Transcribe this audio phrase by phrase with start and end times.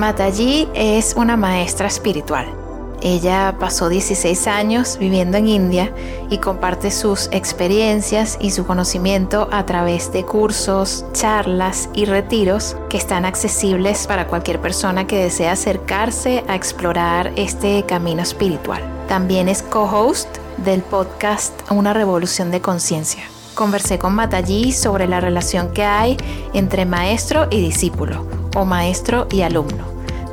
[0.00, 2.46] Mataji es una maestra espiritual.
[3.02, 5.92] Ella pasó 16 años viviendo en India
[6.30, 12.96] y comparte sus experiencias y su conocimiento a través de cursos, charlas y retiros que
[12.96, 18.82] están accesibles para cualquier persona que desea acercarse a explorar este camino espiritual.
[19.06, 23.24] También es co-host del podcast Una Revolución de Conciencia.
[23.54, 26.16] Conversé con Mataji sobre la relación que hay
[26.54, 29.84] entre maestro y discípulo o maestro y alumno.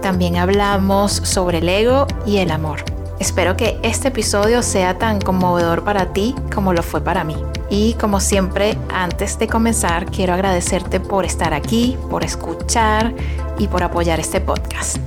[0.02, 2.84] También hablamos sobre el ego y el amor.
[3.20, 7.36] Espero que este episodio sea tan conmovedor para ti como lo fue para mí.
[7.70, 13.14] Y como siempre, antes de comenzar, quiero agradecerte por estar aquí, por escuchar
[13.58, 14.98] y por apoyar este podcast.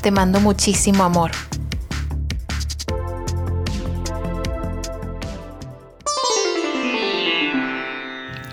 [0.00, 1.30] Te mando muchísimo amor.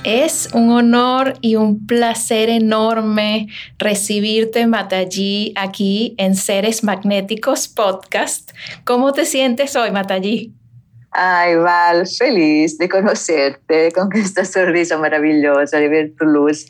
[0.03, 8.51] Es un honor y un placer enorme recibirte, Matallí, aquí en Seres Magnéticos Podcast.
[8.85, 10.53] ¿Cómo te sientes hoy, Matallí?
[11.11, 16.67] Ay, Val, feliz de conocerte con esta sonrisa maravillosa, de ver tu luz,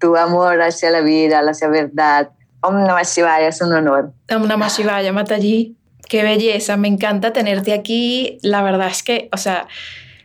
[0.00, 2.30] tu amor hacia la vida, hacia la verdad.
[2.62, 4.12] Om Namah Shivaya, es un honor.
[4.34, 5.76] Om Namah Shivaya, Matallí.
[6.08, 8.38] Qué belleza, me encanta tenerte aquí.
[8.42, 9.66] La verdad es que, o sea,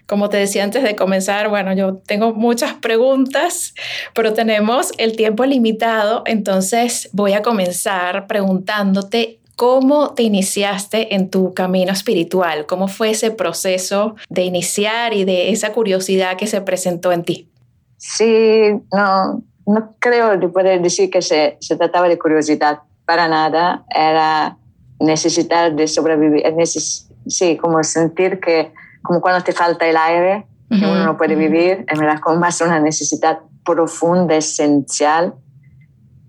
[0.08, 3.76] como te decía antes de comenzar, bueno, yo tengo muchas preguntas,
[4.16, 11.56] pero tenemos el tiempo limitado, entonces voy a comenzar preguntándote ¿Cómo te iniciaste en tu
[11.56, 12.68] camino espiritual?
[12.68, 17.50] ¿Cómo fue ese proceso de iniciar y de esa curiosidad que se presentó en ti?
[17.98, 23.84] Sí, no, no creo de poder decir que se, se trataba de curiosidad para nada,
[23.90, 24.60] era
[25.00, 28.72] necesidad de sobrevivir, neces sí, como sentir que
[29.08, 32.60] como cuando te falta el aire, que uno no puede vivir, en verdad como más
[32.60, 35.34] una necesidad profunda, esencial,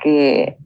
[0.00, 0.56] que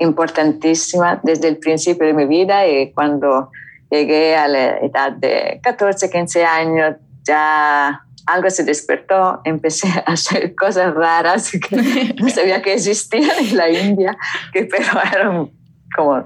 [0.00, 2.66] importantísima desde el principio de mi vida.
[2.66, 3.50] Y cuando
[3.88, 10.54] llegué a la edad de 14, 15 años, ya algo se despertó, empecé a hacer
[10.56, 14.16] cosas raras que no sabía que existían en la India,
[14.52, 15.50] que pero eran
[15.94, 16.24] como,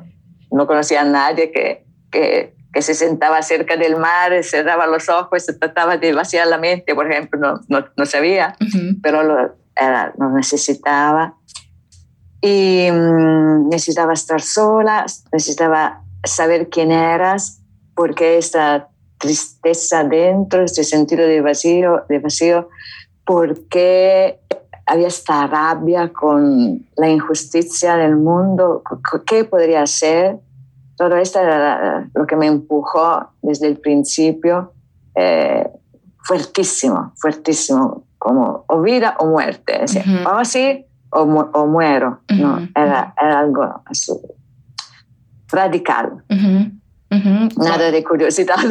[0.50, 5.44] no conocía a nadie que, que que se sentaba cerca del mar, cerraba los ojos,
[5.44, 8.56] se trataba de vaciar la mente, por ejemplo, no, no, no sabía,
[9.02, 11.34] pero lo, era, lo necesitaba.
[12.40, 17.62] Y mm, necesitaba estar sola, necesitaba saber quién eras,
[17.94, 22.68] porque esta tristeza dentro, este sentido de vacío, de vacío,
[23.24, 24.40] porque
[24.86, 28.82] había esta rabia con la injusticia del mundo,
[29.26, 30.38] ¿qué podría ser?
[30.98, 34.72] Todo esto era lo que me empujó desde el principio,
[35.14, 35.64] eh,
[36.24, 39.84] fuertísimo, fuertísimo, como o vida o muerte,
[40.26, 40.42] o
[41.10, 44.12] o, o muero, no, era, era, algo así,
[45.48, 46.24] radical.
[47.08, 48.56] Nada de curiosidad.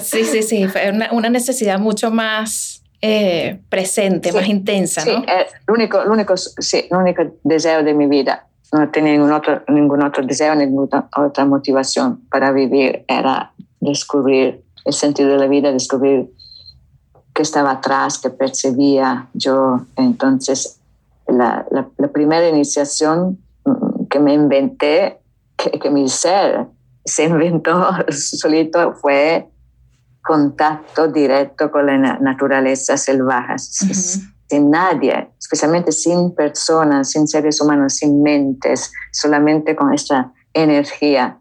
[0.00, 5.22] Sí, sí, sí, fue una, necesidad mucho más eh, presente, más intensa, sí, ¿no?
[5.22, 9.62] Eh, único, el único, sí, el único deseo de mi vida no tenía ningún otro,
[9.68, 15.72] ningún otro deseo, ninguna otra motivación para vivir, era descubrir el sentido de la vida,
[15.72, 16.32] descubrir
[17.34, 19.82] qué estaba atrás, qué percibía yo.
[19.96, 20.80] Entonces,
[21.26, 21.66] la,
[22.12, 25.20] primera iniciación mm, que me inventé,
[25.56, 26.66] que, que, mi ser
[27.04, 29.48] se inventó solito, fue
[30.22, 33.54] contacto directo con la naturaleza salvaje
[34.48, 41.40] sin nadie, especialmente sin personas, sin seres humanos, sin mentes, solamente con esta energía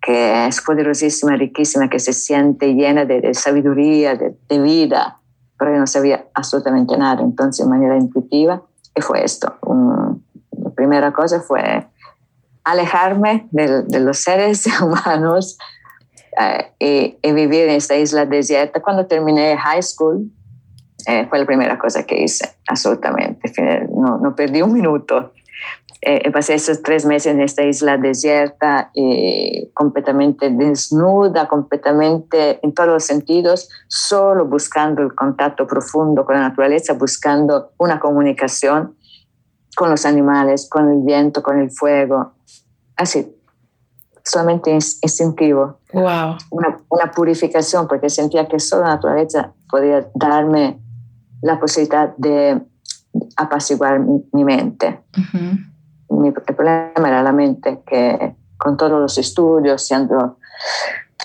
[0.00, 5.20] que es poderosísima, riquísima, que se siente llena de, sabiduría, de, vida,
[5.58, 7.22] pero no sabía absolutamente nada.
[7.22, 8.62] Entonces, de manera intuitiva,
[8.94, 9.54] ¿qué fue esto?
[10.52, 11.86] la primera cosa fue
[12.64, 15.58] alejarme de, los seres humanos
[16.40, 18.80] eh, y, y, vivir en esta isla desierta.
[18.80, 20.30] Cuando terminé high school,
[21.06, 23.52] eh, fue la primera cosa que hice, absolutamente.
[23.94, 25.32] No, no perdí un minuto.
[26.02, 28.90] Eh, pasé esos tres meses en esta isla desierta,
[29.74, 36.94] completamente desnuda, completamente en todos los sentidos, solo buscando el contacto profundo con la naturaleza,
[36.94, 38.96] buscando una comunicación
[39.76, 42.32] con los animales, con el viento, con el fuego,
[42.96, 43.34] así,
[44.24, 45.78] solamente instintivo.
[45.92, 46.36] Wow.
[46.50, 50.78] Una, purificación, porque sentía que solo la naturaleza podía darme
[51.42, 52.60] la posibilidad de
[53.36, 55.00] apaciguar mi, mente.
[56.08, 60.38] mi, el problema era la mente, que con todos los estudios, siendo,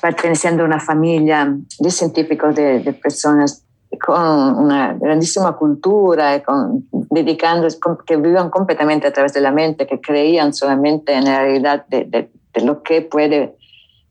[0.01, 3.65] perteneciendo a una familia de científicos, de, de personas
[3.97, 7.67] con una grandísima cultura, con, dedicando,
[8.05, 12.05] que vivían completamente a través de la mente, que creían solamente en la realidad de,
[12.05, 13.57] de, lo que puede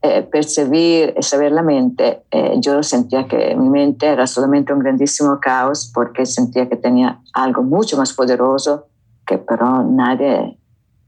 [0.06, 4.80] eh, percibir y saber la mente, eh, yo sentía que mi mente era solamente un
[4.80, 8.84] grandísimo caos porque sentía que tenía algo mucho más poderoso
[9.26, 10.58] que pero nadie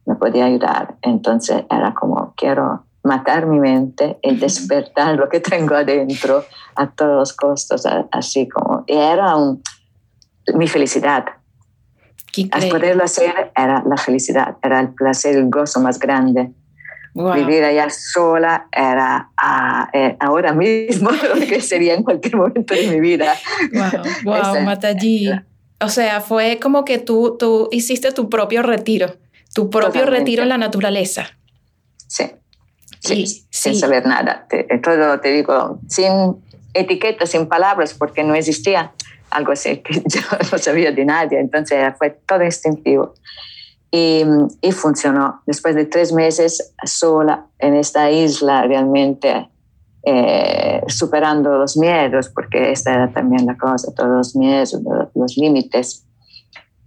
[0.07, 0.97] me podía ayudar.
[1.03, 6.45] Entonces era como, quiero matar mi mente y despertar lo que tengo adentro
[6.75, 9.63] a todos los costos, así como, y era un,
[10.55, 11.27] mi felicidad.
[12.51, 16.51] Al poderlo hacer era la felicidad, era el placer, el gozo más grande.
[17.35, 22.89] Vivir allá sola era ah, eh, ahora mismo lo que sería en cualquier momento de
[22.89, 23.35] mi vida.
[23.73, 25.31] Wow, wow Mataji.
[25.81, 29.17] O sea, fue como que tú, tú hiciste tu propio retiro,
[29.55, 31.27] tu propio retiro en la naturaleza.
[32.07, 32.31] Sí
[33.07, 34.47] sin saber nada.
[34.83, 36.37] todo te digo, sin
[36.75, 38.93] etiquetas, sin palabras, porque no existía
[39.31, 40.21] algo así que yo
[40.53, 41.39] no sabía de nadie.
[41.39, 43.15] Entonces fue todo instintivo.
[43.91, 44.25] Y,
[44.61, 45.43] y, funcionó.
[45.47, 49.49] Después de tres meses sola en esta isla, realmente
[50.09, 54.81] eh, superando los miedos, porque esta era también la cosa, todos los miedos,
[55.15, 56.07] los límites.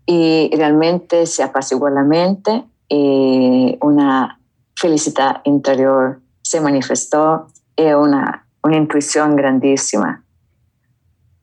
[0.05, 4.39] Y realmente se apaciguó la mente y una
[4.73, 10.23] felicidad interior se manifestó y una, una intuición grandísima.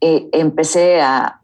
[0.00, 1.42] Y empecé a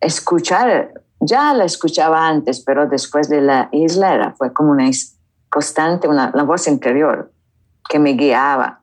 [0.00, 4.88] escuchar, ya la escuchaba antes, pero después de la isla era, fue como una
[5.48, 7.30] constante, una, voz interior
[7.88, 8.80] que me guiaba.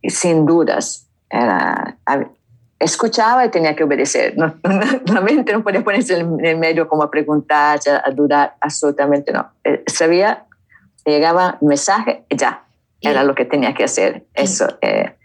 [0.00, 1.96] Y sin dudas, era,
[2.78, 4.34] escuchaba y tenía que obedecer.
[4.36, 4.54] No,
[5.06, 9.50] la mente no podía ponerse en el medio como a preguntar, a dudar, absolutamente no.
[9.64, 10.46] Eh, sabía
[11.04, 12.64] llegaba un mensaje, ya,
[13.00, 14.24] era lo que tenía que hacer.
[14.34, 14.66] Eso.
[14.80, 15.16] Eh,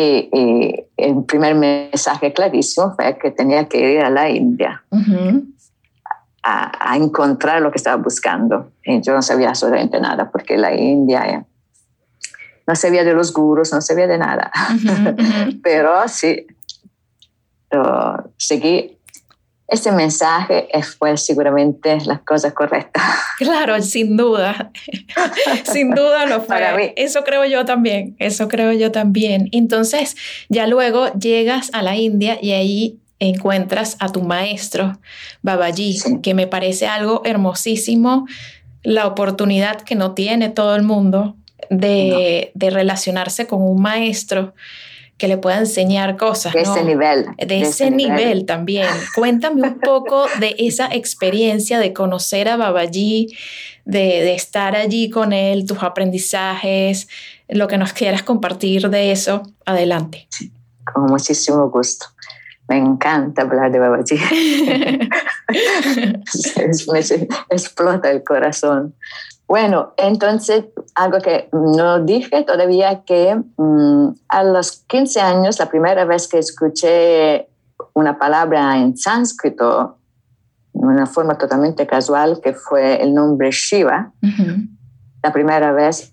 [0.00, 4.84] y, el primer mensaje clarísimo fue que tenía que ir a la India
[6.42, 8.70] a, encontrar lo que estaba buscando.
[8.84, 11.44] Y yo no sabía absolutamente nada, porque la India eh,
[12.66, 14.50] no sabía de los gurus, no sabía de nada.
[15.62, 16.46] Pero sí,
[18.36, 18.97] seguí
[19.68, 20.66] ese mensaje
[20.98, 23.00] fue seguramente la cosa correcta.
[23.38, 24.72] Claro, sin duda.
[25.64, 26.48] sin duda lo fue.
[26.48, 26.92] Para mí.
[26.96, 28.16] Eso creo yo también.
[28.18, 29.48] Eso creo yo también.
[29.52, 30.16] Entonces,
[30.48, 34.98] ya luego llegas a la India y ahí encuentras a tu maestro,
[35.42, 38.26] Babaji, que me parece algo hermosísimo,
[38.82, 41.36] la oportunidad que no tiene todo el mundo
[41.70, 44.52] de, de relacionarse con un maestro
[45.18, 46.52] que le pueda enseñar cosas.
[46.54, 47.26] De ese nivel.
[47.36, 48.46] De, ese, nivel.
[48.46, 48.86] también.
[49.14, 53.36] Cuéntame un poco de esa experiencia de conocer a Babaji,
[53.84, 57.08] de, de, estar allí con él, tus aprendizajes,
[57.48, 59.42] lo que nos quieras compartir de eso.
[59.66, 60.28] Adelante.
[60.94, 62.06] con muchísimo gusto.
[62.68, 64.16] Me encanta hablar de Babaji.
[66.92, 66.98] me
[67.50, 68.94] explota el corazón.
[69.48, 76.04] Bueno, entonces algo que no dije todavía que mm, a los 15 años, la primera
[76.04, 77.48] vez que escuché
[77.94, 79.96] una palabra en sánscrito,
[80.74, 84.12] de una forma totalmente casual, que fue el nombre Shiva,
[85.22, 86.12] la primera vez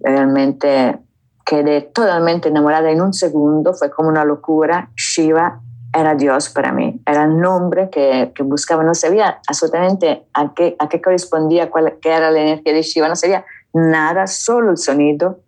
[0.00, 1.00] realmente
[1.44, 4.90] quedé totalmente enamorada en un segundo, fue como una locura.
[4.94, 5.60] Shiva
[5.92, 10.76] era Dios para mí, era el nombre que, que buscaba, no sabía absolutamente a qué,
[10.78, 14.76] a qué correspondía, cuál, qué era la energía de Shiva, no sabía nada, solo el
[14.76, 15.40] sonido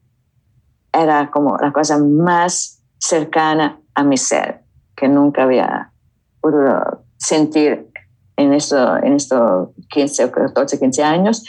[0.92, 4.60] era como la cosa más cercana a mi ser,
[4.96, 5.92] que nunca había
[6.40, 7.88] podido sentir
[8.36, 11.44] en estos en esto 15 o 14, 15 años.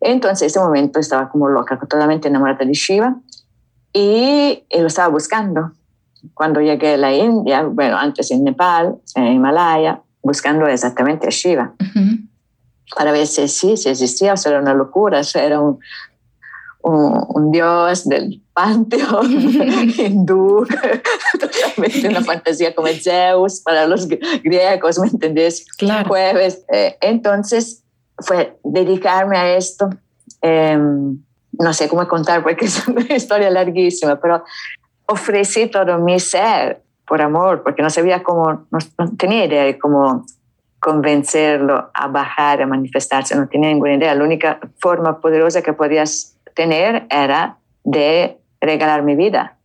[0.00, 3.16] Entonces, en ese momento estaba como loca, totalmente enamorada de Shiva
[3.92, 5.72] y, y lo estaba buscando
[6.34, 11.74] cuando llegué a la India, bueno, antes en Nepal, en Himalaya, buscando exactamente a Shiva,
[12.96, 15.78] para ver si sí, si existía, o si era una locura, si era un,
[16.82, 19.30] un, dios del panteón
[19.98, 20.66] hindú,
[21.38, 25.66] totalmente una fantasía como Zeus para los griegos, ¿me entendés?
[25.76, 26.08] Claro.
[26.08, 26.64] Jueves.
[26.72, 27.82] Eh, entonces,
[28.18, 29.90] fue dedicarme a esto.
[30.42, 31.18] Em,
[31.52, 34.44] no sé cómo contar porque es una historia larguísima, pero
[35.10, 38.78] ofrecí todo mi ser por amor, porque no sabía cómo, no,
[39.18, 40.24] tenía idea de cómo
[40.78, 44.14] convencerlo a bajar, a manifestarse, no tenía ninguna idea.
[44.14, 49.56] La única forma poderosa que podías tener era de regalar mi vida.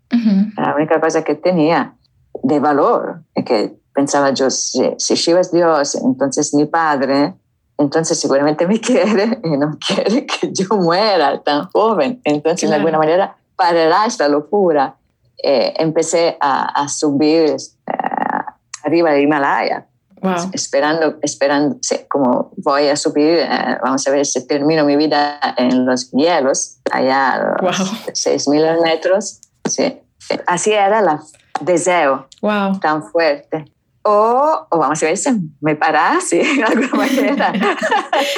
[0.55, 1.93] La única cosa que tenía
[2.41, 7.33] de valor, que pensaba yo, si, si Shiva es Dios, entonces mi padre,
[7.77, 12.21] entonces seguramente me quiere y no quiere que yo muera tan joven.
[12.23, 14.95] Entonces, de alguna manera, parará esta locura.
[15.42, 17.94] Eh, empecé a, subir eh,
[18.84, 19.88] arriba del Himalaya,
[20.54, 21.77] esperando, esperando,
[22.10, 26.77] como voy a subir, eh, vamos a ver si termino mi vida en los hielos,
[26.92, 27.77] allá a los
[28.08, 29.42] 6.000 metros.
[29.70, 30.01] Sí.
[30.48, 31.20] Así era el
[31.62, 32.27] deseo
[32.82, 33.75] tan fuerte
[34.08, 37.51] o, vamos a ver si me parase de alguna manera.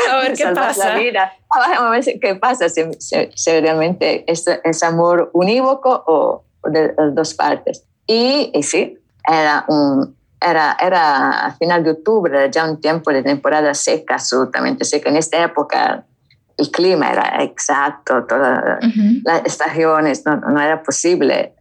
[0.10, 0.94] a ver qué pasa.
[0.94, 1.34] La vida.
[1.54, 7.16] Vamos a ver qué pasa, si, si, realmente es, es, amor unívoco o, de las
[7.16, 7.84] dos partes.
[8.06, 8.98] Y, y, sí,
[9.28, 14.86] era, un, era, era a final de octubre, ya un tiempo de temporada seca, absolutamente
[14.86, 15.10] seca.
[15.10, 16.06] En esta época
[16.58, 18.80] el clima era exacto, todas
[19.24, 21.54] las estaciones, no, no, era posible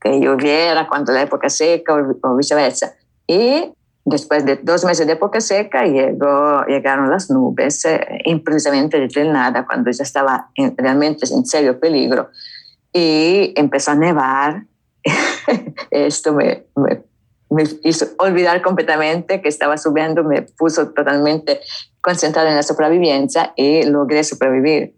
[0.00, 2.94] que lloviera cuando la época seca o viceversa.
[3.26, 3.72] Y
[4.04, 9.66] después de dos meses de época seca llegó, llegaron las nubes, eh, imprecisamente de nada,
[9.66, 12.30] cuando ya estaba realmente en serio peligro.
[12.92, 14.64] Y empezó a nevar.
[15.90, 21.60] Esto me, me, hizo olvidar completamente que estaba subiendo, me puso totalmente
[22.00, 24.94] concentrada en la sobrevivencia y logré sobrevivir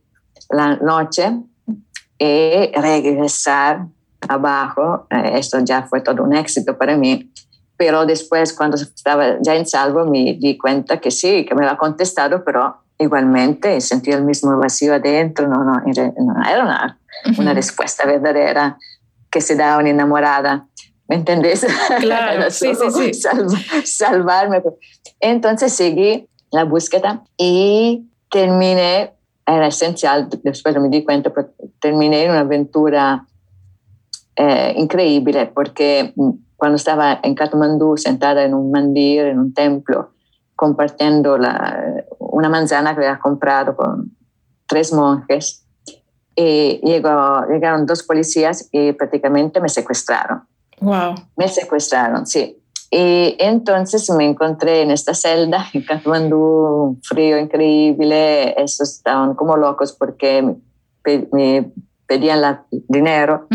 [0.51, 1.33] la noche
[2.19, 3.87] y regresar
[4.29, 5.07] abajo.
[5.11, 7.31] Eh, esto ya fue todo un éxito para mí
[7.79, 11.71] pero después cuando estaba ya en salvo me di cuenta que sí, que me lo
[11.71, 16.99] ha contestado, pero igualmente sentí el mismo vacío adentro, no, no, no era una,
[17.39, 18.77] una respuesta verdadera
[19.31, 20.67] que se da a una enamorada.
[21.07, 21.67] ¿Me entendés?
[22.01, 23.31] Claro, sí, sí, sí.
[23.85, 24.63] salvarme.
[25.21, 29.15] Entonces seguí la búsqueda y terminé,
[29.47, 31.51] era esencial, después me di cuenta, pero
[31.81, 33.27] terminé una aventura
[34.37, 36.13] eh, increíble porque
[36.57, 40.13] cuando estaba en Katmandú sentada en un mandir, en un templo,
[40.59, 44.11] compartiendo la, una manzana que había comprado con
[44.67, 45.65] tres monjes,
[46.35, 50.43] y llegó, llegaron dos policías y prácticamente me secuestraron.
[50.81, 51.15] Wow.
[51.37, 52.61] Me secuestraron, sí.
[52.91, 59.57] Y entonces me encontré en esta celda en Katmandú, un frío increíble, esos estaban como
[59.57, 61.73] locos porque me, me
[62.07, 63.47] pedían la, dinero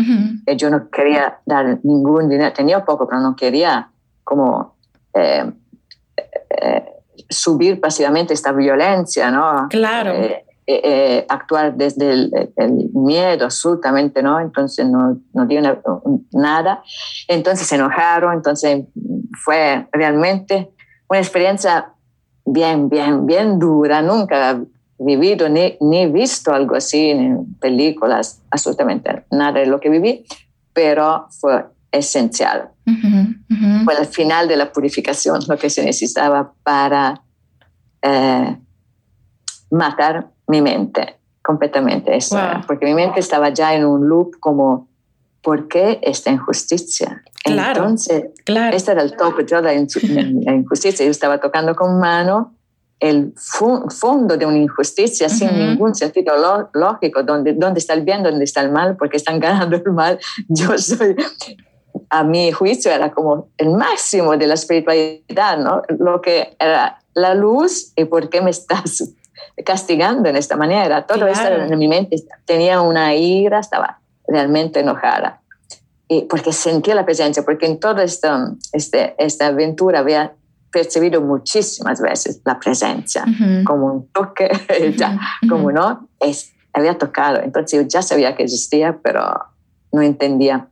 [0.46, 3.90] y yo no quería dar ningún dinero, tenía poco, pero no quería
[4.22, 4.76] como
[5.12, 5.52] eh,
[6.50, 6.93] eh,
[7.34, 9.66] subir pasivamente esta violencia, ¿no?
[9.68, 10.12] Claro.
[10.66, 14.40] Eh, actuar desde el, miedo, absolutamente, ¿no?
[14.40, 15.60] Entonces no, no dio
[16.32, 16.82] nada.
[17.28, 18.84] Entonces se enojaron, entonces
[19.44, 20.70] fue realmente
[21.10, 21.92] una experiencia
[22.46, 24.00] bien, bien, bien dura.
[24.00, 24.58] Nunca
[24.98, 30.24] vivido ni, ni visto algo así en películas, absolutamente nada de lo que viví,
[30.72, 32.70] pero fue esencial.
[33.84, 37.22] Fue el final de la purificación, lo que se necesitaba para
[38.04, 38.58] eh,
[39.70, 42.16] matar mi mente completamente.
[42.16, 44.88] Eso, Porque mi mente estaba ya en un loop como,
[45.42, 47.22] ¿por qué esta injusticia?
[47.42, 48.76] Claro, Entonces, claro.
[48.76, 51.04] este era el tope de la injusticia.
[51.04, 52.54] Yo estaba tocando con mano
[53.00, 56.34] el fondo de una injusticia sin ningún sentido
[56.72, 60.18] lógico, donde, dónde está el bien, dónde está el mal, porque están ganando el mal.
[60.48, 61.16] Yo soy,
[62.08, 65.82] a mi juicio, era como el máximo de la espiritualidad, ¿no?
[65.98, 69.12] Lo que era la luz y por qué me estás
[69.64, 71.06] castigando en esta manera.
[71.06, 75.40] Todo esto en mi mente tenía una ira, estaba realmente enojada.
[76.08, 80.34] Y porque sentía la presencia, porque en toda esta, este, esta aventura había
[80.70, 83.24] percibido muchísimas veces la presencia,
[83.64, 84.50] como un toque,
[84.96, 85.18] ya,
[85.48, 87.40] como no, es, había tocado.
[87.40, 89.22] Entonces yo ya sabía que existía, pero
[89.92, 90.68] no entendía,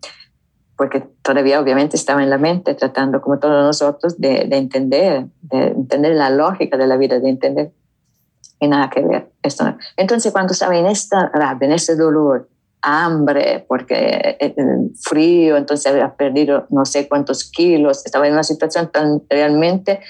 [0.83, 5.69] porque todavía obviamente estaba en la mente tratando, como todos nosotros, de, de entender, de
[5.69, 7.71] entender la lógica de la vida, de entender
[8.59, 9.31] y nada que ver.
[9.45, 12.49] Esto Entonces cuando estaba en esta rabia, en este dolor,
[12.81, 14.55] hambre, porque eh,
[15.03, 20.01] frío, entonces había perdido no sé cuántos kilos, estaba en una situación tan realmente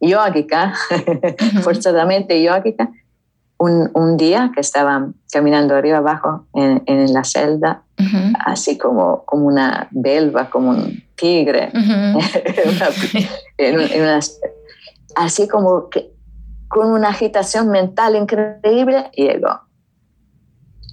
[0.00, 0.74] yógica,
[1.62, 2.90] forzadamente yógica.
[3.58, 7.85] Un, un, día que estaba caminando arriba abajo en, en la celda,
[8.44, 11.72] así como, como una belva, como un tigre,
[15.16, 16.12] así como que
[16.68, 19.60] con una agitación mental increíble, llegó.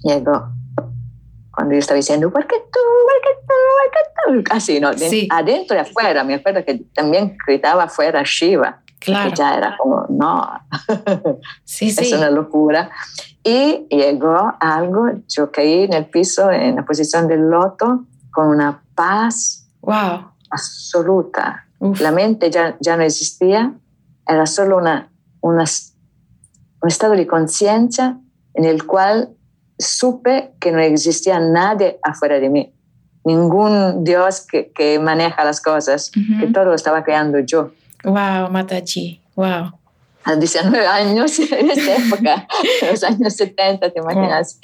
[0.02, 0.54] Llegó
[1.54, 2.80] cuando yo estaba diciendo, ¿por qué tú?
[3.06, 3.54] ¿por qué tú?
[4.26, 4.54] ¿por qué tú?
[4.54, 4.90] Así, ¿no?
[5.30, 6.24] Adentro y afuera.
[6.24, 8.82] Me acuerdo que también gritaba afuera Shiva.
[9.04, 9.34] Claro.
[9.34, 10.48] ya era como, no,
[11.64, 12.04] sí, sí.
[12.04, 12.90] es una locura.
[13.42, 18.82] Y llegó algo, yo caí en el piso en la posición del loto con una
[18.94, 20.30] paz wow.
[20.50, 21.66] absoluta.
[22.00, 23.74] La mente ya, ya no existía,
[24.26, 25.10] era solo una,
[25.42, 25.64] una,
[26.80, 28.18] un estado de conciencia
[28.54, 29.36] en el cual
[29.78, 32.74] supe que no existía nadie afuera de mí,
[33.24, 37.72] ningún Dios que, que maneja las cosas, que todo lo estaba creando yo.
[38.04, 39.72] Wow, Matachi, wow.
[40.24, 42.46] A 19 años, en esta época,
[42.82, 44.60] en los años 70, ¿te imaginas?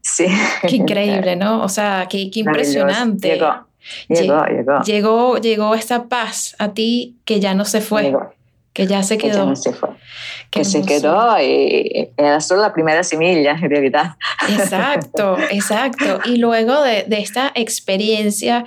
[0.00, 0.26] Sí.
[0.62, 1.62] Qué increíble, ¿no?
[1.62, 3.28] O sea, qué, qué impresionante.
[3.28, 3.66] Llegó,
[4.08, 4.82] llegó, llegó.
[4.82, 8.14] Llegó, llegó esta paz a ti que ya no se fue.
[8.74, 9.30] Que ya se quedó.
[9.30, 9.88] Que, ya no se, fue.
[10.50, 14.16] que se quedó y era solo la primera semilla, en realidad.
[14.48, 16.20] Exacto, exacto.
[16.26, 18.64] Y luego de, de esta experiencia,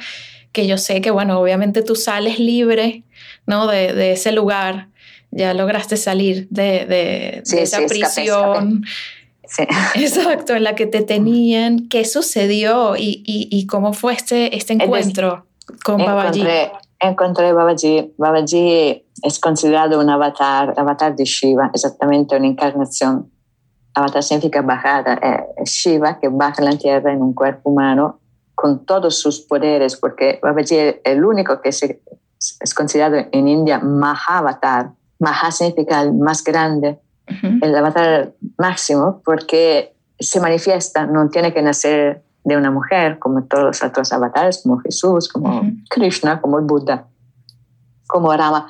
[0.54, 3.04] que yo sé que, bueno, obviamente tú sales libre,
[3.48, 3.66] ¿no?
[3.66, 4.90] De, de ese lugar,
[5.32, 8.84] ya lograste salir de, de, esa prisión.
[9.48, 9.64] Sí.
[9.96, 11.88] Exacto, en la que te tenían.
[11.88, 15.48] ¿Qué sucedió y, y, y cómo fue este, este encuentro
[15.84, 16.42] con Babaji?
[16.42, 18.14] Encontré, encontré Babaji.
[18.18, 23.32] Babaji es considerado un avatar, avatar de Shiva, exactamente una encarnación.
[23.94, 25.20] Avatar significa bajada.
[25.58, 28.20] Es Shiva que baja la tierra en un cuerpo humano
[28.54, 32.02] con todos sus poderes, porque Babaji es el único que se,
[32.60, 34.92] es considerado en India Mahavatar.
[35.20, 37.00] Maha significa el más grande,
[37.62, 43.64] el avatar máximo, porque se manifiesta, no tiene que nacer de una mujer, como todos
[43.66, 47.08] los otros avatares, como Jesús, como Krishna, como el Buda,
[48.08, 48.68] como Rama.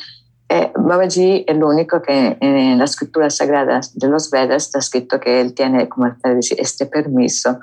[0.50, 5.20] Eh, Babaji es el único que en las escrituras sagradas de los Vedas está escrito
[5.20, 7.60] que él tiene, como decir, este permiso.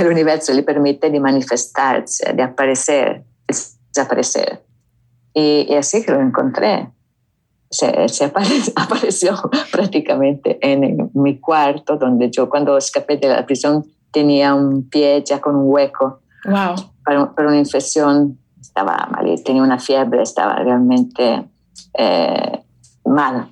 [0.00, 4.65] El universo le permite de manifestarse, de aparecer, desaparecer.
[5.38, 6.88] Y, así que lo encontré.
[7.68, 8.24] Se, se
[8.76, 9.34] apareció,
[9.70, 15.38] prácticamente en, mi cuarto, donde yo cuando escapé de la prisión tenía un pie ya
[15.40, 16.20] con un hueco.
[16.46, 16.76] Wow.
[17.04, 21.44] Para, para una infección, estaba mal, tenía una fiebre, estaba realmente
[21.92, 22.64] eh,
[23.04, 23.50] mal.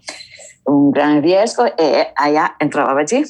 [0.65, 1.67] Un gran riesgo.
[1.67, 1.73] Y
[2.17, 3.25] allá entraba allí.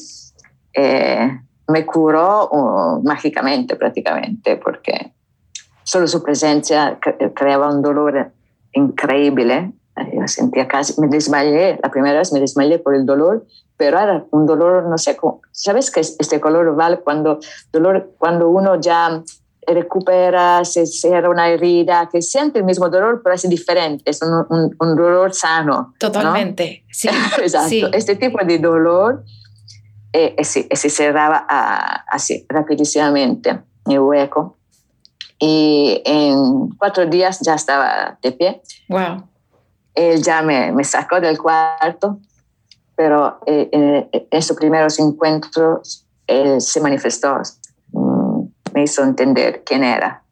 [0.74, 5.12] Eh, me curó uh, mágicamente prácticamente porque
[5.82, 6.98] solo su presencia
[7.34, 8.32] creaba un dolor
[8.74, 9.72] increíble.
[10.12, 14.24] Yo sentía casi, me desmayé, la primera vez me desmayé por el dolor, pero era
[14.32, 17.38] un dolor, no sé, cómo, ¿sabes que este color vale cuando,
[17.72, 19.22] dolor, cuando uno ya
[19.66, 24.74] recupera, se cierra una herida, que siente el mismo dolor, pero es diferente, es un,
[24.78, 25.94] un, dolor sano.
[25.98, 27.08] Totalmente, sí.
[27.38, 29.24] Exacto, este tipo de dolor
[30.12, 34.56] eh, eh, se, se cerraba a, así, rapidísimamente, el hueco
[35.38, 38.62] y en cuatro días ya estaba de pie.
[38.88, 39.24] Wow.
[39.94, 42.18] Él ya me, me sacó del cuarto,
[42.96, 47.40] pero eh, en, esos primeros encuentros él se manifestó,
[47.92, 48.42] mm,
[48.72, 50.22] me hizo entender quién era.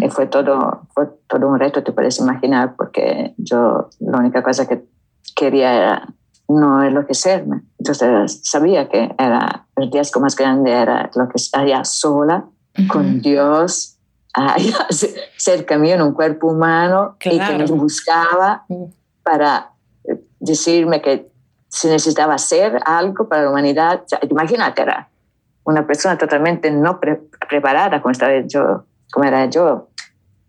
[0.00, 4.68] Y fue todo, fue todo un reto, te puedes imaginar, porque yo la única cosa
[4.68, 4.84] que
[5.34, 6.08] quería era
[6.46, 7.62] no enloquecerme.
[7.76, 12.44] Entonces sabía que era, el riesgo más grande era lo que estaría sola
[12.88, 13.97] con Dios
[15.36, 18.84] cerca mío en un cuerpo humano y que me buscaba mm.
[19.22, 19.72] para
[20.04, 21.30] eh, decirme que
[21.68, 24.02] se necesitaba hacer algo para la humanidad.
[24.30, 25.08] imagínate, era
[25.64, 29.88] una persona totalmente no preparada como, estaba yo, como era yo.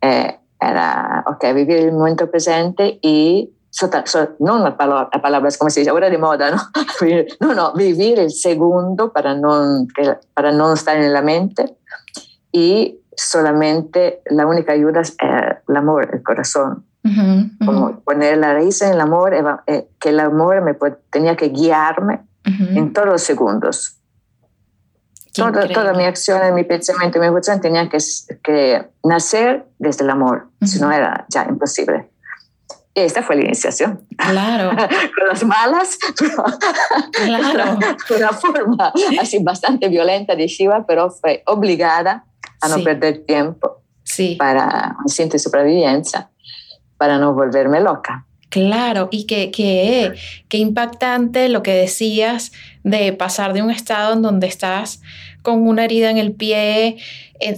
[0.02, 3.54] Eh, era, ok, vivir el momento presente y
[4.39, 6.58] no la palabra, la palabra, como se dice ahora de moda, ¿no?
[7.39, 9.86] no, no, vivir el segundo para no,
[10.34, 11.78] para no estar en la mente
[12.52, 16.86] y solamente la única ayuda es eh, el amor, el corazón.
[17.65, 20.75] Como poner la raíz en el amor, eh, que el amor me
[21.10, 23.95] tenía que guiarme en todos los segundos.
[25.34, 27.97] Toda, toda, mi acción, mi pensamiento, mi emoción tenía que,
[28.43, 32.10] que nacer desde el amor, si no era ya imposible.
[32.93, 34.05] Y esta fue la iniciación.
[34.17, 34.71] Claro.
[35.15, 35.97] Con las malas,
[37.12, 37.79] claro.
[38.15, 42.25] una forma así bastante violenta de Shiva, pero fue obligada
[42.62, 44.36] a no perder tiempo sí.
[44.38, 46.30] para un instinto de supervivencia,
[46.98, 48.26] para no volverme loca.
[48.50, 50.13] Claro, y qué, qué,
[50.48, 52.52] qué impactante lo que decías
[52.84, 55.02] de pasar de un estado en donde estás
[55.43, 56.98] con una herida en el pie,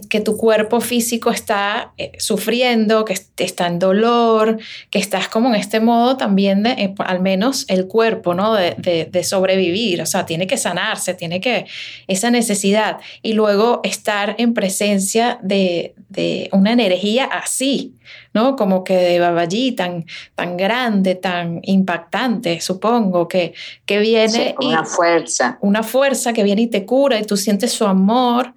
[0.09, 4.59] que tu cuerpo físico está eh, sufriendo, que está en dolor,
[4.91, 8.53] que estás como en este modo también de, eh, al menos el cuerpo, ¿no?
[8.53, 8.75] De,
[9.11, 11.65] de, sobrevivir, o sea, tiene que sanarse, tiene que,
[12.07, 17.95] esa necesidad, y luego estar en presencia de, de una energía así,
[18.33, 18.55] ¿no?
[18.55, 23.53] Como que de Babaji, tan, tan grande, tan impactante, supongo, que,
[23.85, 24.55] que viene...
[24.59, 25.57] una fuerza.
[25.61, 28.53] Una fuerza que viene y te cura y tú sientes su amor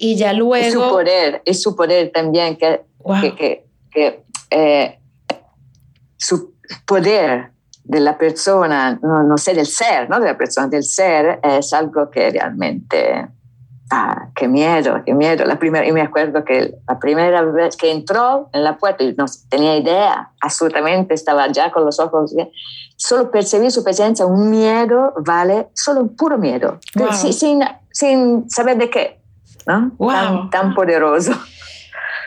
[0.00, 0.56] y ya luego...
[0.56, 2.82] Es su poder, es su poder también, que,
[3.36, 4.98] que, que, eh,
[6.16, 6.54] su
[6.86, 7.50] poder
[7.84, 10.18] de la persona, no, no sé, del ser, ¿no?
[10.18, 13.28] De la persona, del ser, es algo que realmente...
[13.92, 15.44] Ah, qué miedo, qué miedo.
[15.44, 19.14] La primera, y me acuerdo que la primera vez que entró en la puerta, y
[19.14, 22.32] no tenía idea, absolutamente, estaba ya con los ojos,
[22.96, 25.70] solo percibí su presencia, un miedo, ¿vale?
[25.74, 26.78] Solo un puro miedo,
[27.32, 29.19] sin, sin saber de qué.
[29.64, 31.32] Tan, poderoso.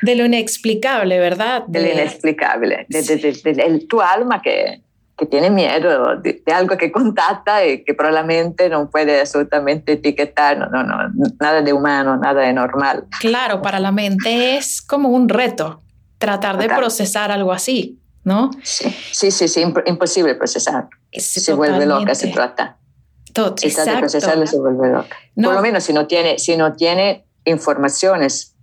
[0.01, 1.63] De lo inexplicable, ¿verdad?
[1.67, 4.81] De, lo inexplicable, de, tu alma que,
[5.17, 10.67] que tiene miedo de, algo que contacta y que probablemente no puede absolutamente etiquetar, no,
[10.67, 13.05] no, no, nada de humano, nada de normal.
[13.19, 15.81] Claro, para la mente es como un reto
[16.17, 18.51] tratar de procesar algo así, ¿no?
[18.63, 20.87] Sí, sí, sí, sí imposible procesar.
[21.11, 22.77] se vuelve loca, se trata.
[23.33, 25.15] Todo, trata de procesarlo, se vuelve loca.
[25.35, 28.55] Por lo menos si no tiene, si no tiene informaciones.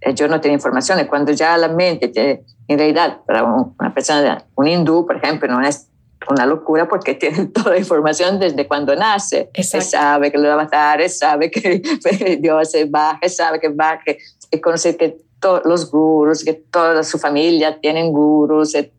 [0.00, 1.06] Eh, yo no tengo informaciones.
[1.06, 5.88] Cuando ya la mente, en realidad, para una persona, un hindú, por ejemplo, no es
[6.28, 9.50] una locura porque tiene toda la información desde cuando nace.
[9.62, 14.02] sabe que los avatares, sabe que Dios baja, sabe que baja,
[14.50, 18.92] y conoce que todos los gurus, que toda su familia tienen gurus, eh,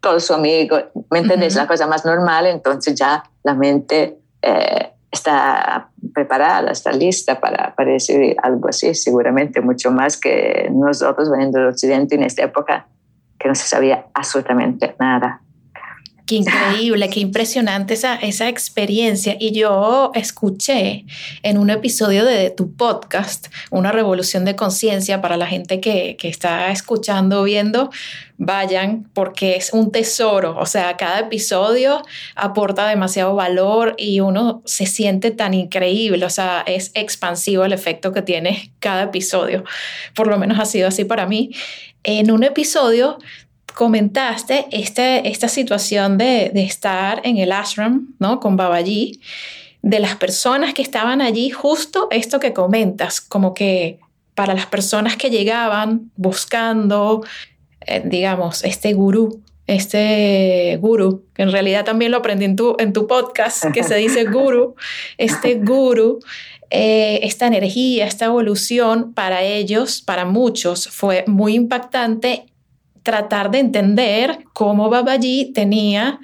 [0.00, 0.76] todo su amigo,
[1.10, 1.54] ¿me entiendes?
[1.54, 7.92] La cosa más normal, entonces ya la mente eh, está preparada, está lista para, para
[7.92, 12.86] decir algo así, seguramente mucho más que nosotros veniendo del Occidente en esta época,
[13.38, 15.40] que no se sabía absolutamente nada.
[16.28, 19.36] Qué increíble, qué impresionante esa, esa experiencia.
[19.40, 21.06] Y yo escuché
[21.42, 26.28] en un episodio de tu podcast, Una Revolución de Conciencia, para la gente que, que
[26.28, 27.90] está escuchando, viendo,
[28.36, 30.54] vayan porque es un tesoro.
[30.58, 32.02] O sea, cada episodio
[32.36, 36.26] aporta demasiado valor y uno se siente tan increíble.
[36.26, 39.64] O sea, es expansivo el efecto que tiene cada episodio.
[40.14, 41.52] Por lo menos ha sido así para mí.
[42.04, 43.18] En un episodio
[43.78, 48.40] comentaste este, esta situación de, estar en el ashram, ¿no?
[48.40, 49.20] Con Babaji,
[49.82, 54.00] de las personas que estaban allí, justo esto que comentas, como que
[54.34, 57.24] para las personas que llegaban buscando,
[57.86, 62.92] eh, digamos, este gurú, este guru, que en realidad también lo aprendí en tu, en
[62.92, 64.74] tu podcast, que se dice guru,
[65.18, 66.18] este guru,
[66.70, 72.46] eh, esta energía, esta evolución para ellos, para muchos, fue muy impactante
[73.08, 76.20] tratar de entender cómo Babaji tenía,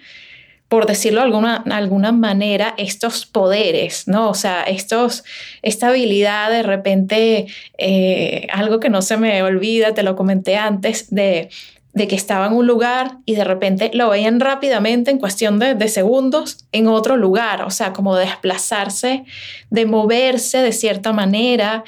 [0.69, 4.29] por decirlo de alguna, alguna manera, estos poderes, ¿no?
[4.29, 5.25] O sea, estos,
[5.63, 7.47] esta habilidad de repente,
[7.79, 11.49] eh, algo que no se me olvida, te lo comenté antes, de,
[11.95, 15.75] de que estaba en un lugar y de repente lo veían rápidamente en cuestión de,
[15.75, 19.25] de, segundos en otro lugar, o sea, como desplazarse,
[19.71, 21.85] de moverse de cierta manera,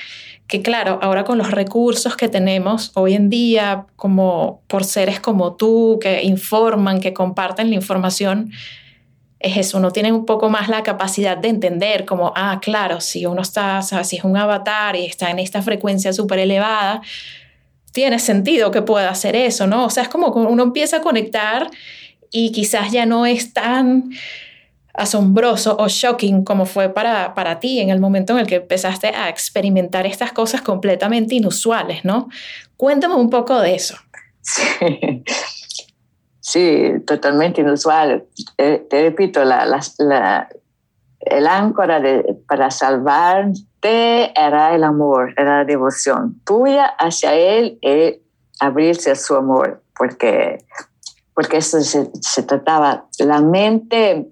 [0.46, 5.56] que claro, ahora con los recursos que tenemos hoy en día, como por seres como
[5.56, 8.52] tú, que informan, que comparten la información,
[9.40, 13.26] es eso, uno tiene un poco más la capacidad de entender como, ah, claro, si
[13.26, 17.02] uno está, si es un avatar y está en esta frecuencia súper elevada,
[17.96, 19.86] tiene sentido que pueda hacer eso, ¿no?
[19.86, 21.70] O sea, es como uno empieza a conectar
[22.30, 24.10] y quizás ya no es tan
[24.92, 29.06] asombroso o shocking como fue para, para ti en el momento en el que empezaste
[29.06, 32.28] a experimentar estas cosas completamente inusuales, ¿no?
[32.76, 33.96] Cuéntame un poco de eso.
[34.42, 34.62] Sí,
[36.40, 38.26] sí totalmente inusual.
[38.56, 40.48] Te, repito, la, la,
[41.20, 42.70] el áncora de, para
[43.86, 48.22] era el amor, era la devoción tuya hacia Él y
[48.60, 50.64] abrirse a su amor, porque,
[51.34, 53.06] porque eso se, se trataba.
[53.18, 54.30] La mente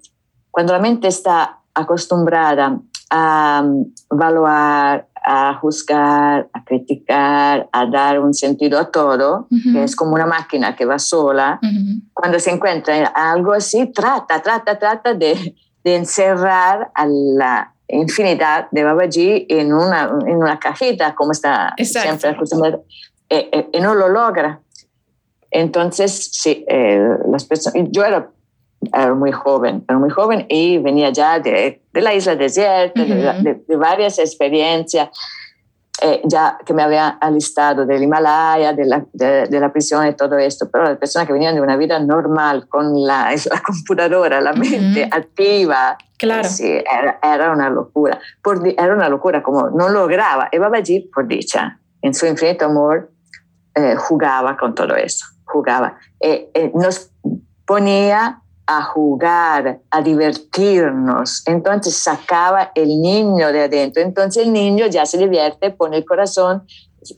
[0.54, 2.78] cuando la mente está acostumbrada
[3.10, 9.96] a um, evaluar, a juzgar, a criticar, a dar un sentido a todo, que es
[9.96, 11.58] como una máquina que va sola,
[12.12, 18.68] cuando se encuentra en algo así, trata, trata, trata de, de, encerrar a la infinidad
[18.70, 22.84] de Babaji en una, en una cajita, como está siempre acostumbrado,
[23.28, 24.60] eh, eh, y no lo logra.
[25.50, 28.30] Entonces, sí, eh, las personas, yo era
[28.92, 33.62] era muy joven, era muy joven y venía ya de, de la isla desierta, de,
[33.66, 35.08] de, varias experiencias.
[36.02, 40.36] Eh, ya que me había alistado del Himalaya, de la, de, la prisión y todo
[40.36, 44.52] esto, pero las personas que venían de una vida normal, con la, la computadora, la
[44.54, 46.48] mente activa, claro.
[46.48, 48.18] sí, era, era, una locura.
[48.42, 50.48] Por, era una locura, como no lograba.
[50.50, 53.12] Y Babaji, por dicha, en su infinito amor,
[53.76, 55.96] eh, jugaba con todo eso, jugaba.
[56.18, 57.12] Eh, nos
[57.64, 61.42] ponía a jugar, a divertirnos.
[61.46, 64.02] Entonces sacaba el niño de adentro.
[64.02, 66.66] Entonces el niño ya se divierte, pone el corazón,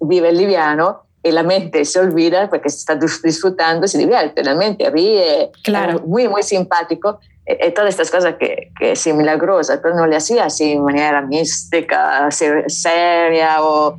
[0.00, 4.90] vive liviano y la mente se olvida porque se está disfrutando, se divierte, la mente
[4.90, 5.50] ríe.
[5.62, 6.00] Claro.
[6.06, 7.20] Muy, muy simpático.
[7.44, 10.80] E, e todas estas cosas que, que sí milagrosas, pero no le hacía así de
[10.80, 13.96] manera mística, seria o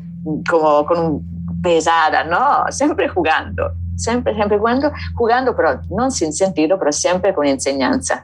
[0.50, 6.80] como con un pesada, no, siempre jugando siempre, siempre jugando, jugando, pero no sin sentido,
[6.80, 8.24] pero siempre con enseñanza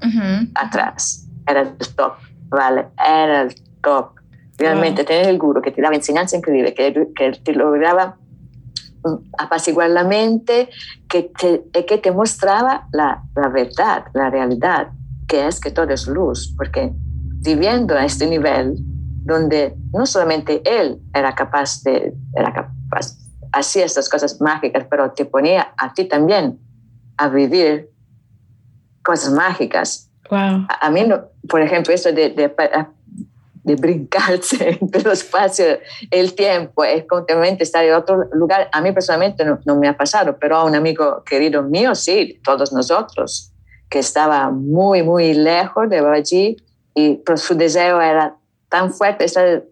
[0.55, 1.27] atrás.
[1.45, 2.13] Era el top,
[2.49, 2.87] ¿vale?
[2.97, 4.11] Era el top.
[4.57, 8.17] Realmente tener el guru que te daba enseñanza increíble, que, que te lograba
[9.03, 10.69] mm, apaciguar la mente,
[11.09, 14.91] que te, que te mostraba la, la verdad, la realidad,
[15.27, 16.93] que es que todo es luz, porque
[17.43, 18.75] viviendo a este nivel
[19.23, 23.17] donde no solamente él era capaz de, era capaz,
[23.53, 26.59] hacía estas cosas mágicas, pero te ponía a ti también
[27.17, 27.89] a vivir
[29.03, 30.09] cosas mágicas.
[30.29, 30.65] Wow.
[30.67, 31.05] A, mí,
[31.47, 32.51] por ejemplo, esto de, de,
[33.63, 35.65] de brincarse entre el espacio,
[36.09, 38.69] el tiempo, es continuamente estar en otro lugar.
[38.71, 42.39] A mí personalmente no, no, me ha pasado, pero a un amigo querido mío, sí,
[42.43, 43.51] todos nosotros,
[43.89, 46.57] que estaba muy, muy lejos de Babaji
[46.95, 48.35] y pero su deseo era
[48.69, 49.63] tan fuerte estar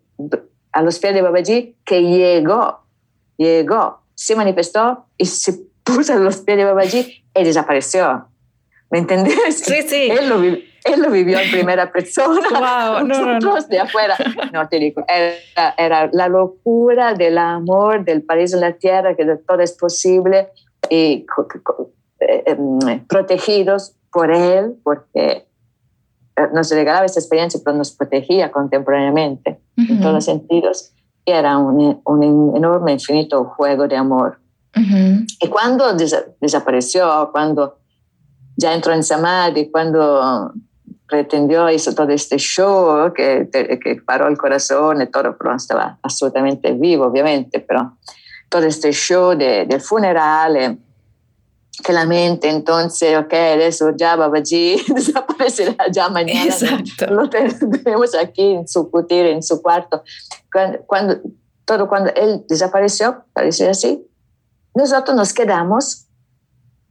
[0.71, 2.80] a los pies de Babaji que llegó
[3.41, 8.27] llegó, se manifestó y se puso los pies de Babaji y desapareció.
[8.89, 9.59] ¿Me entendés?
[9.59, 10.11] Sí, sí.
[10.11, 10.41] Él lo,
[10.83, 12.41] él lo vivió en primera persona.
[12.51, 14.17] Wow, no, no, de afuera.
[14.51, 19.25] No te digo, era, era, la locura del amor, del país en la tierra, que
[19.47, 20.49] todo es posible
[20.89, 21.25] y
[22.19, 25.45] eh, em, protegidos por él, porque
[26.35, 30.93] eh, nos regalaba esta experiencia, pero nos protegía contemporáneamente en todos los sentidos
[31.25, 34.39] era un, un enorme, infinito juego de amor.
[34.73, 35.93] Y cuando
[36.39, 37.77] desapareció, cuando
[38.55, 40.53] ya entró en Samadhi, cuando
[41.07, 46.71] pretendió, hizo todo este show que, que paró el corazón y todo, pero estaba absolutamente
[46.73, 47.97] vivo, obviamente, pero
[48.47, 50.77] todo este show de, del funeral, eh,
[51.83, 56.45] que la mente entonces, ok, eso ya Babaji desaparecerá ya mañana.
[56.45, 57.07] Exacto.
[57.13, 60.03] Lo tenemos aquí en su cutir, en su cuarto.
[60.85, 61.21] Cuando,
[61.65, 64.05] todo cuando él desapareció, parece así,
[64.75, 66.07] nosotros nos quedamos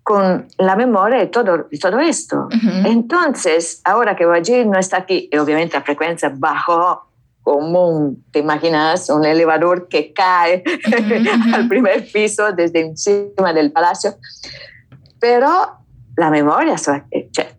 [0.02, 2.48] con la memoria de todo, de todo esto.
[2.84, 7.10] Entonces, ahora que Babaji no está aquí, y obviamente la frecuencia bajó
[7.42, 10.62] como un, te imaginas, un elevador que cae
[11.54, 14.14] al primer piso desde encima del palacio
[15.20, 15.80] pero
[16.16, 16.74] la memoria,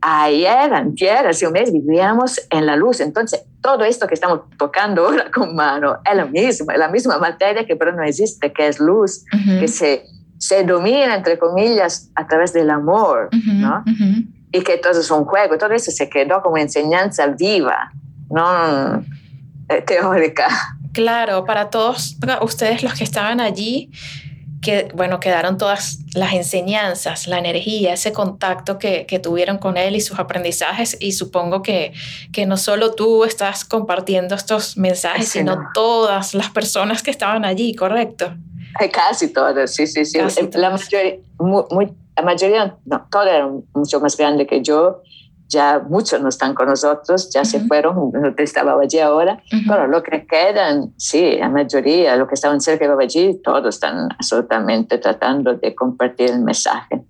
[0.01, 5.05] ayer, antier, hace un mes vivíamos en la luz, entonces todo esto que estamos tocando
[5.05, 8.67] ahora con mano es lo mismo, es la misma materia que pero no existe, que
[8.67, 9.23] es luz,
[9.59, 10.05] que se,
[10.37, 13.83] se domina, entre comillas, a través del amor, ¿no?
[14.51, 17.91] Y que todo es un juego, todo eso se quedó como enseñanza viva,
[18.29, 19.03] no
[19.69, 20.47] eh, teórica.
[20.93, 23.89] Claro, para todos ustedes los que estaban allí,
[24.61, 29.95] que, bueno, quedaron todas las enseñanzas, la energía, ese contacto que, que, tuvieron con él
[29.95, 30.95] y sus aprendizajes.
[30.99, 31.93] Y supongo que,
[32.31, 37.75] que no solo tú estás compartiendo estos mensajes, sino todas las personas que estaban allí,
[37.75, 38.33] ¿correcto?
[38.91, 40.19] Casi todas, sí, sí, sí.
[40.53, 45.01] La mayoría, muy, la mayoría, no, todas eran mucho más grandes que yo
[45.51, 50.01] ya muchos no están con nosotros, ya se fueron, no estaba allí ahora, pero lo
[50.01, 55.55] que quedan, sí, la mayoría, lo que estaban cerca de allí, todos están absolutamente tratando
[55.55, 57.01] de compartir el mensaje.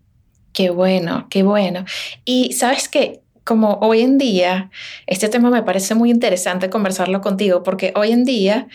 [0.53, 1.85] Qué bueno, qué bueno.
[2.25, 4.71] Y sabes que como hoy en día,
[5.05, 8.67] este tema me parece muy interesante conversarlo contigo, porque hoy en día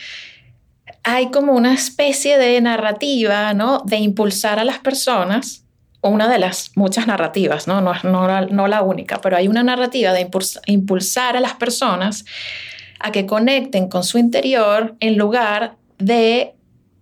[1.02, 3.82] hay como una especie de narrativa, ¿no?
[3.84, 5.65] De impulsar a las personas
[6.06, 7.80] una de las muchas narrativas, ¿no?
[7.80, 10.28] No, no, la única, pero hay una narrativa de
[10.66, 12.24] impulsar a las personas
[12.98, 16.54] a que conecten con su interior en lugar de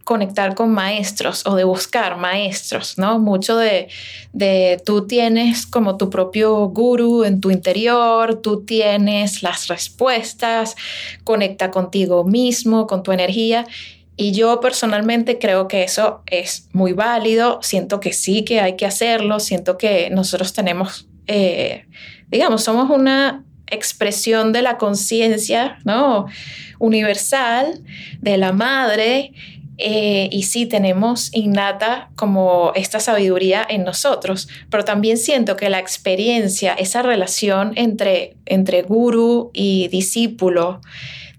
[0.04, 3.18] conectar con maestros o de buscar maestros, ¿no?
[3.18, 3.88] Mucho de,
[4.32, 10.76] de tú tienes como tu propio guru en tu interior, tú tienes las respuestas,
[11.24, 13.66] conecta contigo mismo, con tu energía
[14.16, 18.86] y yo personalmente creo que eso es muy válido, siento que sí que hay que
[18.86, 21.86] hacerlo, siento que nosotros tenemos eh,
[22.28, 26.26] digamos, somos una expresión de la conciencia, ¿no?
[26.78, 27.80] Universal,
[28.20, 29.32] de la madre,
[29.78, 35.80] eh, y sí tenemos innata como esta sabiduría en nosotros, pero también siento que la
[35.80, 40.80] experiencia, esa relación entre, entre guru y discípulo,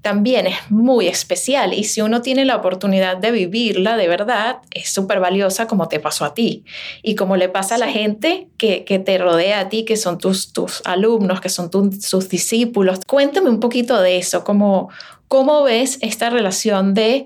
[0.05, 4.93] también es muy especial y si uno tiene la oportunidad de vivirla de verdad, es
[4.93, 6.63] súper valiosa como te pasó a ti
[7.01, 10.53] y como le pasa a la gente que, te rodea a ti, que son tus,
[10.53, 12.99] tus alumnos, que son tus discípulos.
[13.07, 14.89] Cuéntame un poquito de eso, cómo,
[15.27, 17.25] cómo ves esta relación de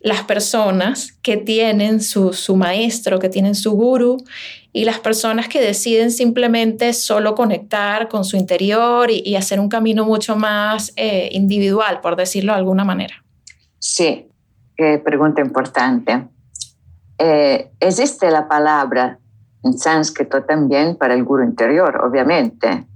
[0.00, 4.16] las personas que tienen su, maestro, que tienen su guru,
[4.76, 10.04] y las personas que deciden simplemente solo conectar con su interior y, hacer un camino
[10.04, 13.24] mucho más eh, individual, por decirlo de alguna manera.
[13.78, 14.28] Sí,
[14.76, 16.28] pregunta importante.
[17.16, 19.18] Eh, existe la palabra
[19.62, 22.86] en sánscrito también para el guru interior, obviamente,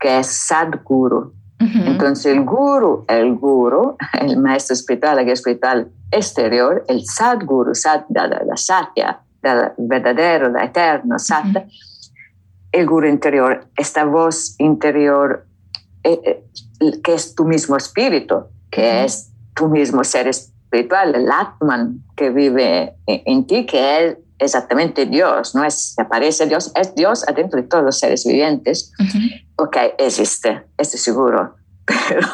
[0.00, 1.34] que es sadguru.
[1.60, 8.06] Entonces el guru, el guru, el maestro espiritual, la guía espiritual exterior, el Sadguru, Sad,
[8.10, 9.20] la, Satya,
[9.54, 11.66] del verdadero, la eterno, Satya,
[12.72, 15.46] el Guru interior, esta voz interior
[16.04, 22.04] eh, eh, que es tu mismo espíritu, que es tu mismo ser espiritual, el Atman
[22.16, 27.60] que vive en, ti, que es exactamente Dios, no es, aparece Dios, es Dios adentro
[27.60, 28.92] de todos los seres vivientes.
[29.56, 31.58] Ok, existe, estoy seguro
[32.08, 32.28] pero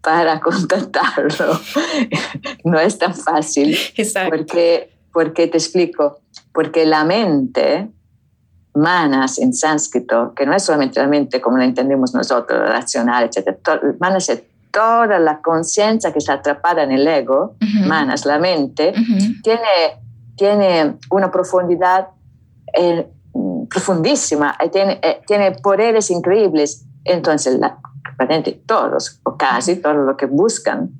[0.00, 1.60] para contactarlo
[2.64, 3.76] no es tan fácil.
[3.96, 4.36] Exacto.
[4.36, 6.20] Porque, porque te explico,
[6.52, 7.90] porque la mente,
[8.74, 13.58] manas en sánscrito, que no es solamente la mente como la entendemos nosotros, racional, etc.
[13.98, 18.94] Manas es toda la conciencia que está atrapada en el ego, manas, la mente,
[19.42, 20.00] tiene,
[20.36, 22.08] tiene una profundidad
[22.74, 23.06] eh,
[23.68, 26.86] profundísima, tiene, eh, tiene poderes increíbles.
[27.04, 27.78] Entonces, la,
[28.66, 30.90] todos o casi todos los que buscan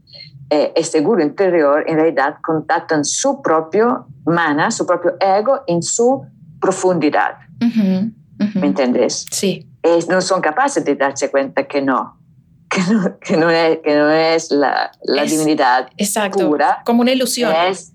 [0.55, 6.27] eh, este guru interior en realidad contactan su propio mana, su propio ego en su
[6.61, 7.39] profundidad.
[7.59, 9.25] ¿Me entiendes?
[9.31, 9.67] Sí.
[10.11, 12.19] no son capaces de darse cuenta que no,
[12.69, 16.83] que no, es, que no es la, la divinidad exacto, pura.
[16.85, 17.51] Como una ilusión.
[17.71, 17.95] Es,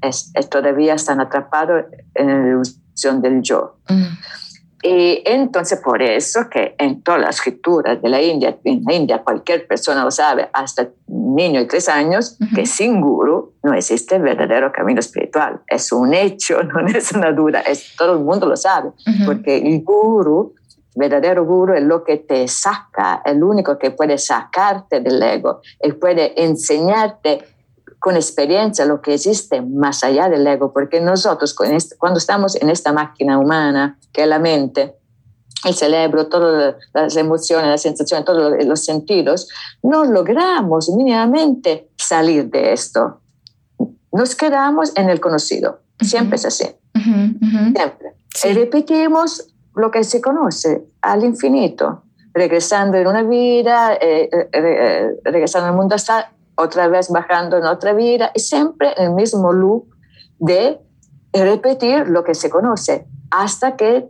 [0.00, 1.84] es, todavía están atrapados
[2.14, 3.76] en la ilusión del yo.
[3.90, 4.04] Mm.
[4.82, 9.22] Y entonces por eso que en todas las escrituras de la India, en la India
[9.22, 14.22] cualquier persona lo sabe, hasta niño de tres años, que sin guru no existe el
[14.22, 15.60] verdadero camino espiritual.
[15.66, 18.90] Es un hecho, no es una duda, es, todo el mundo lo sabe,
[19.26, 20.54] porque el guru,
[20.94, 25.92] verdadero guru es lo que te saca, el único que puede sacarte del ego, y
[25.92, 27.44] puede enseñarte
[28.00, 32.92] con experiencia lo que existe más allá del ego, porque nosotros cuando estamos en esta
[32.92, 34.96] máquina humana, que es la mente,
[35.64, 39.48] el cerebro, todas las emociones, las sensaciones, todos los sentidos,
[39.82, 43.20] no logramos mínimamente salir de esto.
[44.10, 45.80] Nos quedamos en el conocido.
[46.00, 46.66] Siempre es así.
[46.94, 48.14] Siempre.
[48.44, 55.10] Y repetimos lo que se conoce al infinito, regresando en una vida, eh, eh, eh,
[55.24, 55.94] regresando al mundo
[56.60, 59.86] otra vez bajando en otra vida, y siempre el mismo loop
[60.38, 60.80] de
[61.32, 64.08] repetir lo que se conoce hasta que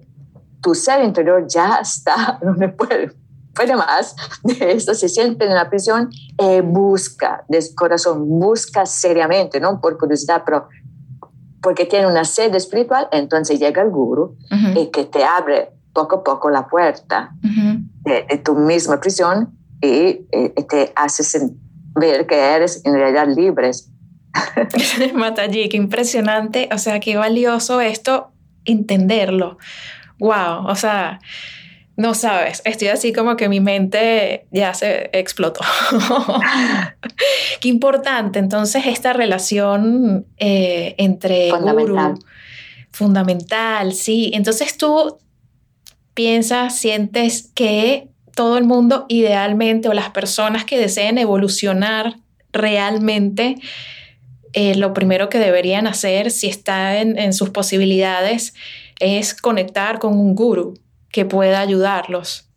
[0.63, 3.13] tu ser interior ya está, no puede,
[3.55, 9.61] puede más de eso, se siente en la prisión y busca, de corazón, busca seriamente,
[9.61, 10.69] no por curiosidad, pero
[11.63, 14.37] porque tiene una sed espiritual, entonces llega el guru
[14.75, 20.63] y que te abre poco a poco la puerta de, tu misma prisión y, y
[20.69, 21.70] te hace sentir
[22.01, 23.91] ver que eres en realidad libres.
[25.15, 28.33] Matallí, qué impresionante, o sea, qué valioso esto,
[28.65, 29.59] entenderlo.
[30.19, 31.21] Wow, o sea,
[31.97, 35.61] no sabes, estoy así como que mi mente ya se explotó.
[37.61, 42.15] qué importante, entonces, esta relación eh, entre fundamental.
[42.91, 44.31] fundamental, sí.
[44.35, 45.19] Entonces tú
[46.15, 48.09] piensas, sientes que
[48.41, 52.17] todo el mundo idealmente o las personas que deseen evolucionar
[52.55, 53.57] realmente,
[54.55, 58.55] eh, lo primero que deberían hacer, si está en, sus posibilidades,
[58.99, 60.73] es conectar con un guru
[61.11, 62.49] que pueda ayudarlos.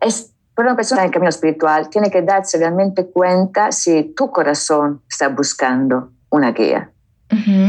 [0.00, 5.02] Es, para una persona en camino espiritual tiene que darse realmente cuenta si tu corazón
[5.06, 6.92] está buscando una guía,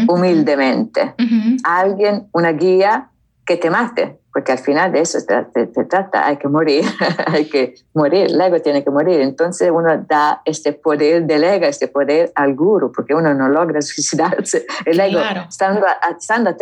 [0.08, 1.16] humildemente.
[1.66, 3.10] Alguien, una guía
[3.46, 6.86] que te mate, porque al final de eso te, trata, hay que morir,
[7.28, 9.20] hay que morir, el ego tiene que morir.
[9.20, 14.66] Entonces uno da este poder, delega este poder al guru, porque uno no logra suicidarse.
[14.86, 15.86] El ego, estando,
[16.18, 16.56] estando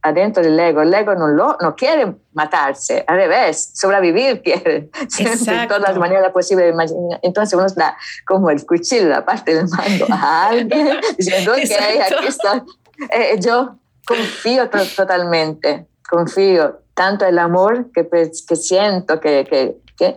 [0.00, 5.66] adentro del ego, el ego no, lo, no quiere matarse, al revés, sobrevivir quiere, de
[5.66, 6.74] todas las maneras posibles.
[7.20, 7.96] Entonces uno da
[8.26, 12.64] como el cuchillo, la parte del mando a alguien, diciendo, ok, aquí está.
[13.10, 20.16] Eh, yo confío totalmente confío tanto el amor que, pues, que siento, que, que, que,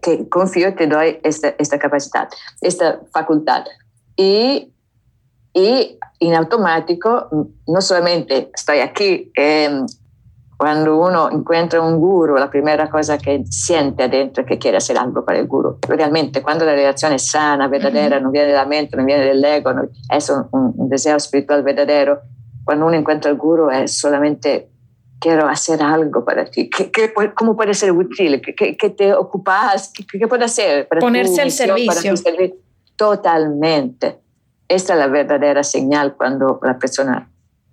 [0.00, 2.28] que confío te doy esta, esta capacidad,
[2.60, 3.64] esta facultad.
[4.16, 4.72] Y,
[5.52, 7.28] y en automático,
[7.66, 9.84] no solamente estoy aquí, eh,
[10.60, 14.98] cuando uno encuentra un guru, la primera cosa que siente adentro es que quiere hacer
[14.98, 15.78] algo para el guru.
[15.88, 19.42] Realmente, cuando la relación es sana, verdadera, no viene de la mente, no viene del
[19.42, 19.84] ego, no,
[20.14, 22.20] es un, un, deseo espiritual verdadero,
[22.62, 24.68] cuando uno encuentra el guru es solamente
[25.20, 26.68] quiero hacer algo para ti.
[26.68, 28.40] ¿Qué, qué, cómo puede ser útil?
[28.40, 29.92] ¿Qué, qué te ocupas?
[29.94, 30.88] ¿Qué, qué puede hacer?
[30.88, 32.14] Para Ponerse al servicio.
[32.96, 34.18] Totalmente.
[34.66, 37.30] Esta es la verdadera señal cuando la persona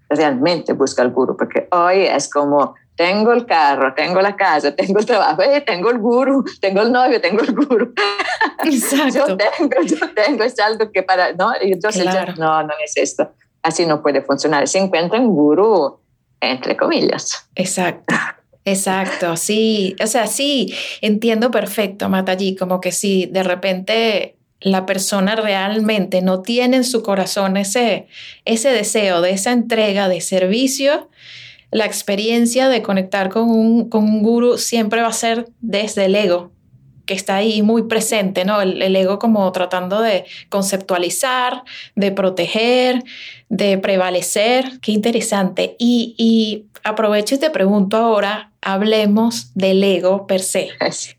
[0.09, 4.99] realmente busca al guru, porque hoy es como, tengo el carro, tengo la casa, tengo
[4.99, 7.93] el trabajo, eh, tengo el guru, tengo el novio, tengo el guru.
[8.63, 9.27] Exacto.
[9.27, 11.51] yo tengo, yo tengo, es algo que para, ¿no?
[11.59, 12.33] Entonces, claro.
[12.37, 13.31] no, no es esto.
[13.61, 14.67] Así no puede funcionar.
[14.67, 15.99] Se encuentra un guru
[16.41, 17.49] entre comillas.
[17.55, 18.15] Exacto.
[18.65, 25.37] Exacto, sí, o sea, sí, entiendo perfecto, Matallí, como que si de repente la persona
[25.37, 28.07] realmente no tiene en su corazón ese,
[28.43, 31.09] ese deseo de esa entrega de servicio,
[31.71, 36.15] la experiencia de conectar con un, con un guru siempre va a ser desde el
[36.15, 36.51] ego,
[37.07, 38.61] que está ahí muy presente, ¿no?
[38.61, 41.63] El, ego como tratando de conceptualizar,
[41.95, 43.03] de proteger,
[43.49, 44.79] de prevalecer.
[44.81, 45.75] Qué interesante.
[45.79, 50.69] Y, y aprovecho y te pregunto ahora, hablemos del ego per se.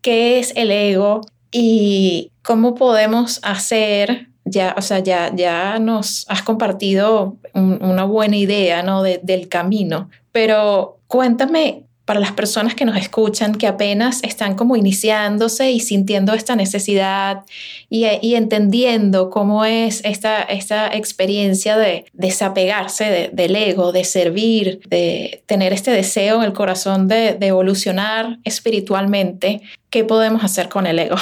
[0.02, 6.42] ¿Qué es el ego y cómo podemos hacer ya, o sea, ya, ya nos has
[6.42, 9.02] compartido una buena idea ¿no?
[9.02, 15.72] del camino, pero cuéntame para las personas que nos escuchan, que apenas están como iniciándose
[15.72, 17.44] y sintiendo esta necesidad
[17.90, 25.74] y, entendiendo cómo es esta, esta experiencia de desapegarse del ego, de servir, de tener
[25.74, 31.16] este deseo en el corazón de, evolucionar espiritualmente, ¿qué podemos hacer con el ego?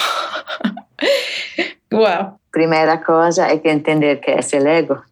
[1.91, 2.39] wow.
[2.53, 5.03] Primera cosa, hay que entender qué es el ego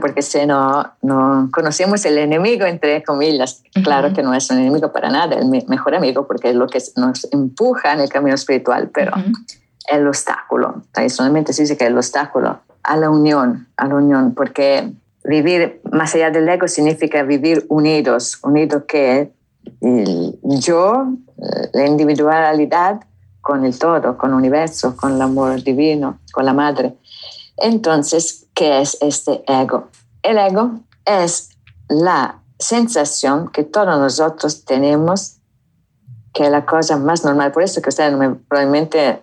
[0.00, 3.62] porque si no, no conocemos el enemigo, entre comillas.
[3.82, 6.80] Claro que no es un enemigo para nada, el mejor amigo, porque es lo que
[6.96, 9.12] nos empuja en el camino espiritual, pero
[9.88, 14.92] el obstáculo, tradicionalmente se dice que el obstáculo a la unión, a la unión, porque
[15.24, 19.32] vivir más allá del ego significa vivir unidos, unidos que
[19.80, 21.12] el yo,
[21.72, 23.00] la individualidad
[23.40, 26.94] con el todo, con el universo, con el amor divino, con la madre.
[27.56, 29.88] Entonces, ¿qué es este ego?
[30.22, 31.50] El ego es
[31.88, 35.38] la sensación que todos nosotros tenemos
[36.32, 37.52] que es la cosa más normal.
[37.52, 38.14] Por eso que ustedes
[38.48, 39.20] probablemente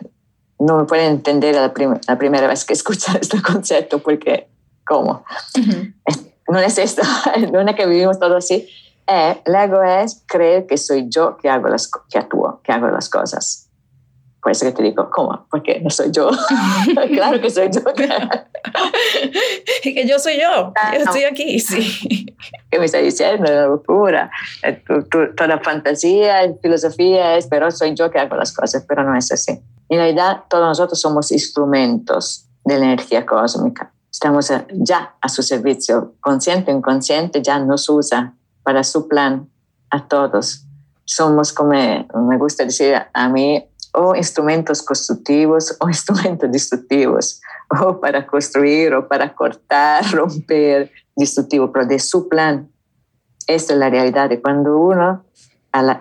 [0.59, 1.73] no me pueden entender la,
[2.07, 4.49] la, primera vez que escuchan este concepto, porque
[4.85, 5.23] ¿cómo?
[6.47, 7.01] No es esto,
[7.51, 8.67] no es que vivimos todo así.
[9.07, 12.87] Eh, el ego es creer que soy yo que hago las, que actúo, que hago
[12.89, 13.68] las cosas.
[14.41, 15.45] Por eso que te digo, ¿cómo?
[15.51, 16.29] Porque no soy yo.
[17.13, 17.81] claro que soy yo.
[19.83, 20.71] que yo soy yo.
[20.75, 22.25] Ah, yo estoy aquí, sí.
[22.71, 23.51] ¿Qué me está diciendo?
[23.51, 24.31] La locura.
[24.63, 24.81] Eh,
[25.35, 29.59] toda fantasía, filosofía es, pero soy yo que hago las cosas, pero no es así.
[29.89, 33.91] En realidad, todos nosotros somos instrumentos de la energía cósmica.
[34.09, 36.15] Estamos ya a su servicio.
[36.21, 39.49] Consciente o inconsciente ya nos usa para su plan
[39.89, 40.65] a todos.
[41.03, 47.41] Somos, como me gusta decir a mí, o instrumentos constructivos o instrumentos destructivos,
[47.81, 52.69] o para construir o para cortar, romper, destructivo, pero de su plan.
[53.47, 55.25] Esta es la realidad de cuando uno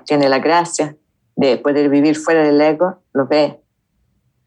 [0.05, 0.97] tiene la gracia
[1.37, 3.61] de poder vivir fuera del ego, lo ve.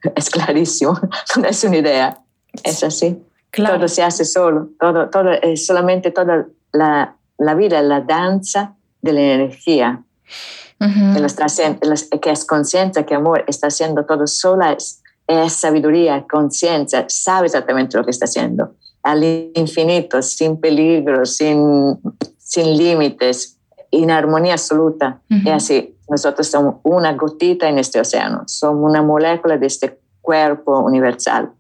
[0.16, 1.00] Es clarísimo,
[1.38, 2.24] no es una idea,
[2.64, 3.24] es así.
[3.52, 9.14] Todo se hace solo, todo, todo es solamente toda la, la vida, la danza de
[9.14, 10.04] la energía
[12.22, 17.98] que es conciencia, que amor está haciendo todo sola, es, es sabiduría, conciencia, sabe exactamente
[17.98, 19.24] lo que está haciendo, al
[19.56, 22.00] infinito, sin peligro, sin,
[22.38, 23.58] sin límites,
[23.92, 25.22] en armonía absoluta.
[25.30, 30.80] Y así, nosotros somos una gotita en este océano, somos una molécula de este cuerpo
[30.80, 31.52] universal.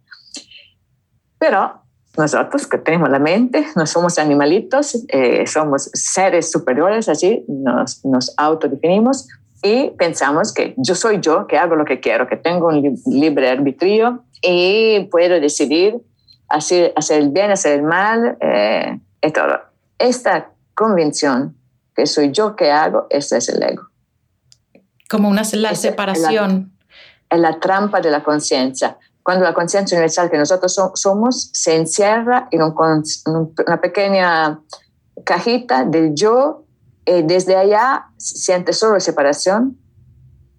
[1.38, 1.81] Pero
[2.18, 8.34] nosotros que tenemos la mente, no somos animalitos, eh, somos seres superiores, así nos, nos
[8.38, 9.28] autodefinimos
[9.64, 13.50] y pensamos que yo soy yo, que hago lo que quiero, que tengo un libre
[13.50, 16.02] arbitrio y puedo decidir
[16.50, 19.60] hacer, hacer el bien, hacer el mal eh, y todo.
[19.98, 21.56] Esta convicción
[21.96, 23.88] que soy yo que hago, ese es el ego.
[25.10, 26.72] Como una la separación.
[27.30, 28.98] Es la, trampa de la conciencia.
[29.24, 34.60] Cuando la conciencia universal que nosotros somos se encierra en una pequeña
[35.24, 36.66] cajita del yo
[37.06, 39.78] eh, desde allá siente solo separación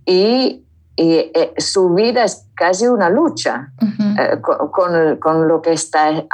[0.04, 0.64] y,
[0.96, 3.72] eh, su vida es casi una lucha
[4.18, 6.26] eh, con, con, lo que está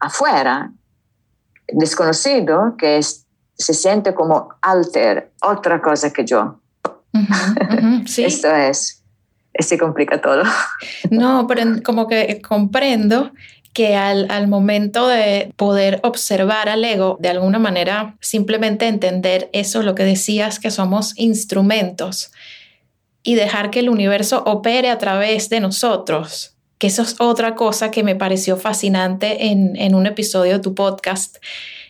[0.00, 0.72] afuera,
[1.68, 6.60] desconocido, que se siente como alter, otra cosa que yo.
[8.16, 8.97] Esto es,
[9.58, 10.42] se complica todo.
[11.10, 13.32] No, pero como que comprendo
[13.78, 19.94] que al, momento de poder observar al ego, de alguna manera, simplemente entender eso, lo
[19.94, 22.32] que decías, que somos instrumentos
[23.22, 27.90] y dejar que el universo opere a través de nosotros, que eso es otra cosa
[27.90, 31.36] que me pareció fascinante en, un episodio de tu podcast,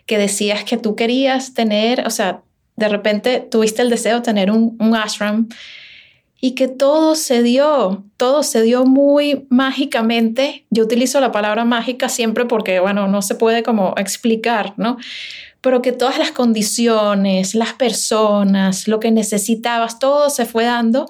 [0.05, 2.43] que decías que tú querías tener, o sea,
[2.77, 5.49] de repente tuviste el deseo de tener un, un ashram
[6.41, 10.67] y que todo se dio, todo se dio muy mágicamente.
[10.71, 14.99] Yo utilizo la palabra mágica siempre porque, bueno, no se puede como explicar, ¿no?
[15.61, 21.07] Pero que todas las condiciones, las personas, lo que necesitabas, todo se fue dando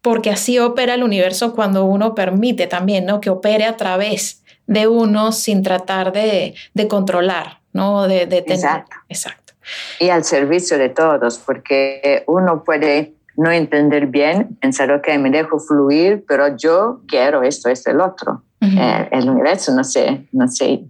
[0.00, 3.20] porque así opera el universo cuando uno permite también, ¿no?
[3.20, 6.54] Que opere a través de uno sin tratar de,
[6.88, 8.08] controlar, ¿no?
[8.08, 8.58] De, de tener.
[8.58, 8.96] Exacto.
[9.08, 9.52] Exacto.
[9.98, 15.58] Y al servicio de todos, porque uno puede no entender bien, pensar, ok, me dejo
[15.58, 18.42] fluir, pero yo quiero esto, esto, el otro.
[18.60, 20.84] Eh, el universo no se, no se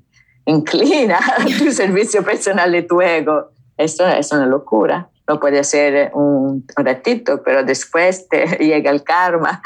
[0.46, 3.50] inclina a tu servicio personal de tu ego.
[3.76, 5.08] Esto es una locura.
[5.28, 9.60] No puede ser un, ratito, pero después te llega el karma.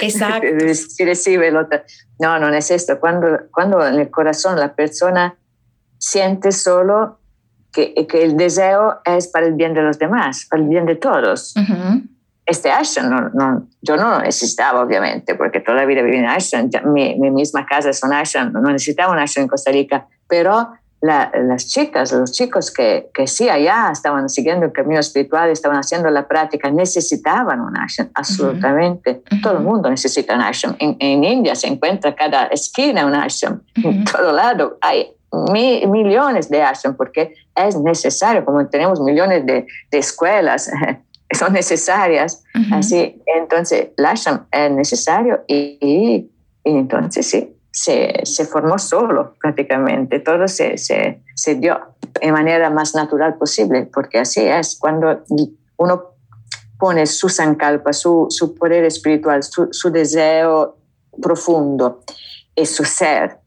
[0.00, 0.46] Exacto.
[0.46, 1.82] y recibe el otro.
[2.18, 2.98] No, no es esto.
[2.98, 5.36] Cuando, cuando en el corazón la persona
[5.98, 7.18] siente solo
[7.72, 10.96] que, que, el deseo es para el bien de los demás, para el bien de
[10.96, 11.54] todos
[12.44, 17.14] este ashram, no, yo no necesitaba obviamente, porque toda la vida viví en ashram, mi,
[17.16, 20.72] mi, misma casa es un ashram, no necesitaba un ashram en Costa Rica, pero
[21.02, 26.08] las chicas, los chicos que, que sí allá estaban siguiendo el camino espiritual, estaban haciendo
[26.10, 29.22] la práctica, necesitaban un ashram, absolutamente.
[29.42, 30.76] Todo el mundo necesita un ashram.
[30.78, 36.62] En, en, India se encuentra cada esquina un ashram, en todo lado hay millones de
[36.62, 40.70] ashram, porque es necesario, como tenemos millones de, de escuelas,
[41.34, 42.44] son necesarias.
[42.72, 46.30] Así, entonces, el ashram es necesario y, y,
[46.64, 51.80] entonces sí, se, se, formó solo prácticamente, todo se, se, se, dio
[52.20, 55.24] de manera más natural posible, porque así es, cuando
[55.76, 56.02] uno
[56.78, 60.76] pone su sankalpa, su, su poder espiritual, su, su, deseo
[61.20, 62.02] profundo
[62.54, 63.38] y su ser,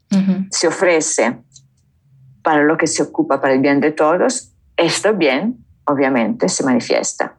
[0.50, 1.38] se ofrece
[2.42, 7.36] para lo que se ocupa, para el bien de todos, esto bien obviamente se manifiesta.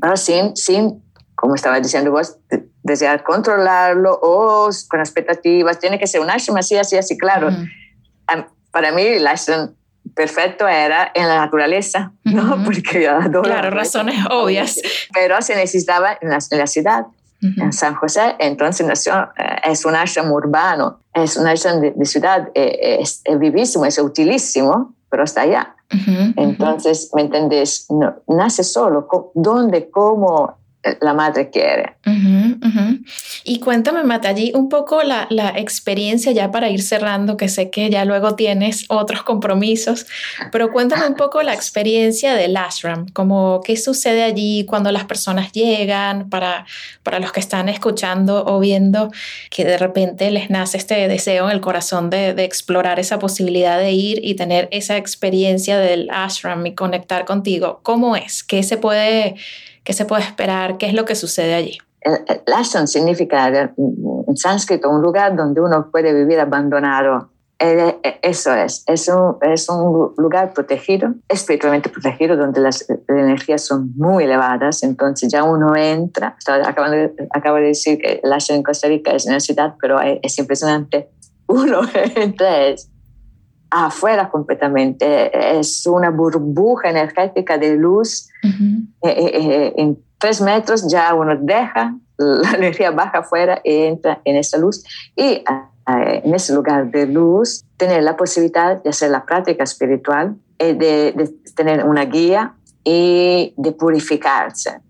[0.00, 1.02] Pero sin, sin,
[1.34, 2.36] como estaba diciendo vos,
[2.82, 7.50] desear controlarlo o con expectativas, tiene que ser un ashram así, así, así, claro.
[8.70, 9.70] Para mí el ashram
[10.14, 12.62] perfecto era en la naturaleza, ¿no?
[12.64, 13.42] Porque yo adoro.
[13.42, 14.80] Claro, razones obvias.
[15.12, 17.06] Pero se necesitaba en la, ciudad.
[17.40, 22.48] En San José, entonces nació, eh, es un ashram urbano, es un ashram de, ciudad,
[22.54, 25.76] eh, es, es, vivísimo, es utilísimo, pero está allá.
[25.90, 27.88] Entonces, ¿me entendés?
[28.26, 29.08] nace solo.
[29.34, 30.57] ¿Dónde, cómo
[31.00, 31.96] la madre quiere?
[33.44, 37.90] Y cuéntame, allí un poco la, la, experiencia ya para ir cerrando, que sé que
[37.90, 40.06] ya luego tienes otros compromisos,
[40.52, 45.52] pero cuéntame un poco la experiencia del ashram, como qué sucede allí cuando las personas
[45.52, 46.66] llegan, para,
[47.02, 49.10] para los que están escuchando o viendo,
[49.50, 53.78] que de repente les nace este deseo en el corazón de, de explorar esa posibilidad
[53.78, 57.80] de ir y tener esa experiencia del ashram y conectar contigo.
[57.82, 58.44] ¿Cómo es?
[58.44, 59.34] ¿Qué se puede,
[59.88, 60.76] qué se puede esperar?
[60.76, 61.78] ¿Qué es lo que sucede allí?
[62.02, 67.30] el ashram significa en sánscrito un lugar donde uno puede vivir abandonado.
[67.58, 73.64] Eh, eh, eso es, es un, es un lugar protegido, espiritualmente protegido, donde las energías
[73.64, 76.36] son muy elevadas, entonces ya uno entra,
[76.66, 79.98] acabo de, acabo de decir que el ashram en Costa Rica es una ciudad, pero
[80.00, 81.08] es, impresionante,
[81.46, 81.80] uno
[82.14, 82.90] entra es
[83.70, 88.28] afuera completamente, es una burbuja energética de luz
[89.02, 94.58] eh, en tres metros ya uno deja, la energía baja afuera y entra en esa
[94.58, 94.84] luz.
[95.16, 95.44] Y eh,
[96.24, 101.34] en ese lugar de luz, tener la posibilidad de hacer la práctica espiritual, y de,
[101.54, 102.54] tener una guía
[102.84, 104.80] y de purificarse.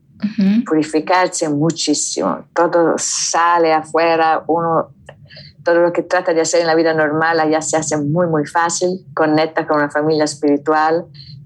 [0.67, 2.45] Purificarse muchísimo.
[2.53, 4.89] Todo sale afuera, uno
[5.69, 8.47] todo lo que trata de hacer en la vida normal allá se hace muy, muy
[8.47, 11.05] fácil, conecta con una familia espiritual,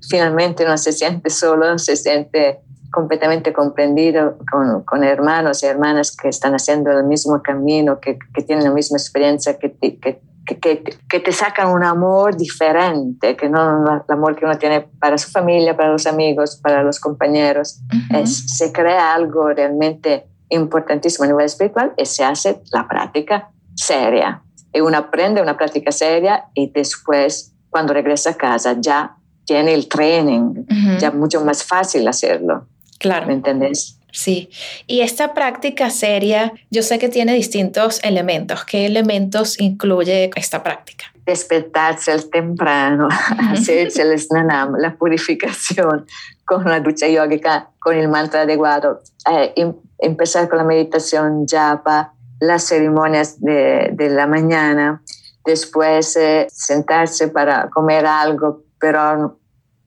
[0.08, 2.60] finalmente no se siente solo, se siente
[2.92, 8.42] completamente comprendido con, con hermanos y hermanas que están haciendo el mismo camino, que, que
[8.44, 13.84] tienen la misma experiencia, que, que, que, que, te sacan un amor diferente, que no
[13.92, 17.80] el amor que uno tiene para su familia, para los amigos, para los compañeros.
[18.14, 23.48] es, se crea algo realmente importantísimo a nivel espiritual y se hace la práctica
[23.82, 24.42] seria.
[24.72, 29.88] Y uno aprende una práctica seria y después, cuando regresa a casa, ya tiene el
[29.88, 30.64] training,
[30.98, 32.66] ya mucho más fácil hacerlo.
[32.98, 33.26] Claro.
[33.26, 33.98] ¿Me entendés?
[34.12, 34.50] Sí,
[34.86, 38.64] y esta práctica seria, yo sé que tiene distintos elementos.
[38.66, 41.06] ¿Qué elementos incluye esta práctica?
[41.24, 43.08] Despertarse al temprano,
[43.50, 46.06] hacerse el snanam, la purificación
[46.44, 52.12] con la ducha yogica, con el mantra adecuado, eh, em, empezar con la meditación japa,
[52.42, 55.00] las ceremonias de, de la mañana,
[55.44, 59.38] después eh, sentarse para comer algo, pero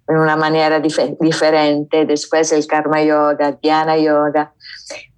[0.07, 4.53] en una manera diferente, después el karma yoga, dhyana yoga,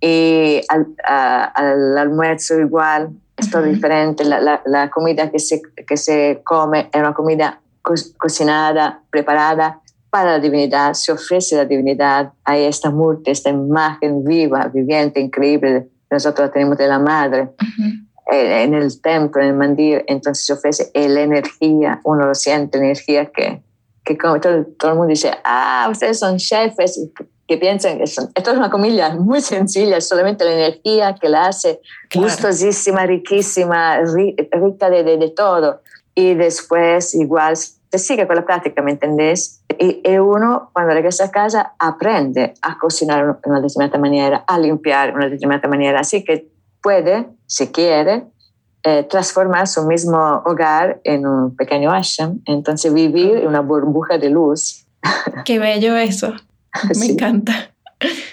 [0.01, 6.41] y al, al almuerzo igual, es todo diferente, la, la, comida que se, que se
[6.43, 7.61] come es una comida
[8.17, 14.23] cocinada, preparada para la divinidad, se ofrece a la divinidad, hay esta murti, esta imagen
[14.23, 17.49] viva, viviente, increíble, nosotros la tenemos de la madre.
[18.29, 23.27] En el templo, en el mandir, entonces se ofrece la energía, uno lo siente, energía
[23.27, 23.61] que,
[24.03, 26.99] que como todo, todo, el mundo dice, ah, ustedes son chefes,
[27.47, 31.79] que piensan que esto es una comida muy sencilla, solamente la energía que la hace
[32.13, 35.81] gustosísima, riquísima, rica de, de, de, todo.
[36.13, 37.55] Y después igual
[37.91, 39.63] se sigue con la práctica, ¿me entendés?
[39.79, 44.59] Y, y, uno cuando regresa a casa aprende a cocinar de una determinada manera, a
[44.59, 46.49] limpiar de una determinada manera, así que
[46.81, 48.25] puede, si quiere,
[48.83, 54.29] eh, transformar su mismo hogar en un pequeño ashram, entonces vivir en una burbuja de
[54.29, 54.85] luz.
[55.45, 56.33] Qué bello eso.
[56.97, 57.71] Me encanta.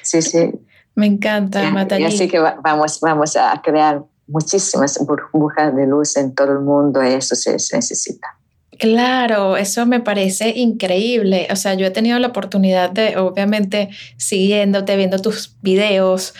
[0.02, 0.52] Sí, sí.
[0.94, 1.64] Me encanta,
[1.98, 7.02] Y así que vamos, vamos a crear muchísimas burbujas de luz en todo el mundo
[7.02, 8.28] y eso se necesita.
[8.78, 11.46] Claro, eso me parece increíble.
[11.50, 16.34] O sea, yo he tenido la oportunidad de, obviamente, siguiéndote, viendo tus videos,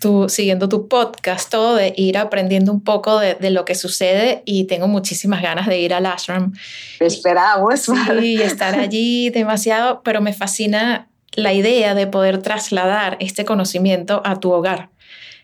[0.00, 4.42] tu, siguiendo tu podcast, todo, de ir aprendiendo un poco de, de, lo que sucede
[4.44, 6.52] y tengo muchísimas ganas de ir al ashram.
[7.00, 7.80] Esperamos.
[7.80, 14.22] Sí, y estar allí demasiado, pero me fascina la idea de poder trasladar este conocimiento
[14.24, 14.90] a tu hogar.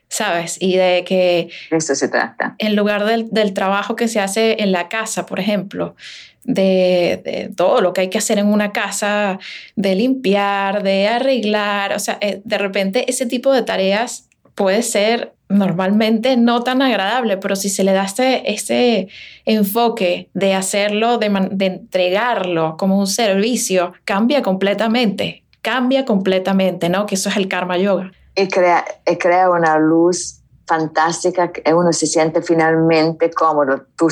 [0.08, 0.58] ¿sabes?
[0.60, 1.48] Y de que...
[1.72, 2.54] Eso se trata.
[2.58, 5.96] En lugar del, del, trabajo que se hace en la casa, por ejemplo,
[6.44, 9.38] de, todo lo que hay que hacer en una casa,
[9.76, 15.34] de limpiar, de arreglar, o sea, eh, de repente ese tipo de tareas puede ser
[15.48, 19.08] normalmente no tan agradable, pero si se le da este, este
[19.44, 27.06] enfoque de hacerlo, de, de entregarlo como un servicio, cambia completamente, cambia completamente, ¿no?
[27.06, 28.12] Que eso es el karma yoga.
[28.36, 33.84] Y crea, y crea una luz fantástica uno se siente finalmente cómodo.
[33.96, 34.08] Tu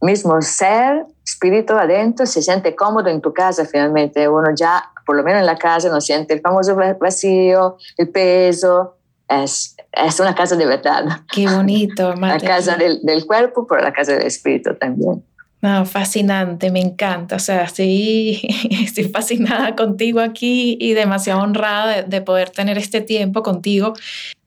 [0.00, 4.28] mismo ser espíritu adentro se siente cómodo en tu casa finalmente.
[4.28, 8.96] Uno ya, por lo menos en la casa, no siente el famoso vacío, el peso.
[9.28, 11.04] Es, es una casa de verdad.
[11.32, 12.14] Qué bonito.
[12.20, 15.24] la casa del, del, cuerpo, pero la casa del espíritu también.
[15.66, 17.34] No, fascinante, me encanta.
[17.34, 18.40] O sea, estoy,
[18.70, 23.94] estoy fascinada contigo aquí y demasiado honrada de, de poder tener este tiempo contigo.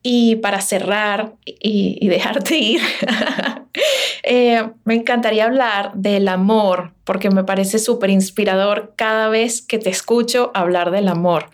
[0.02, 2.80] Y para cerrar y, y dejarte ir,
[4.22, 9.90] eh, me encantaría hablar del amor, porque me parece súper inspirador cada vez que te
[9.90, 11.50] escucho hablar del amor.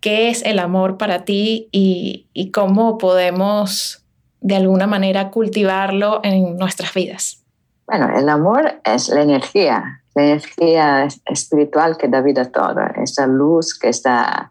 [0.00, 4.02] ¿Qué es el amor para ti y, y cómo podemos
[4.40, 7.43] de alguna manera cultivarlo en nuestras vidas?
[7.96, 13.28] Bueno, el amor es la energía, la energía espiritual que da vida a todo, esa
[13.28, 14.50] luz que está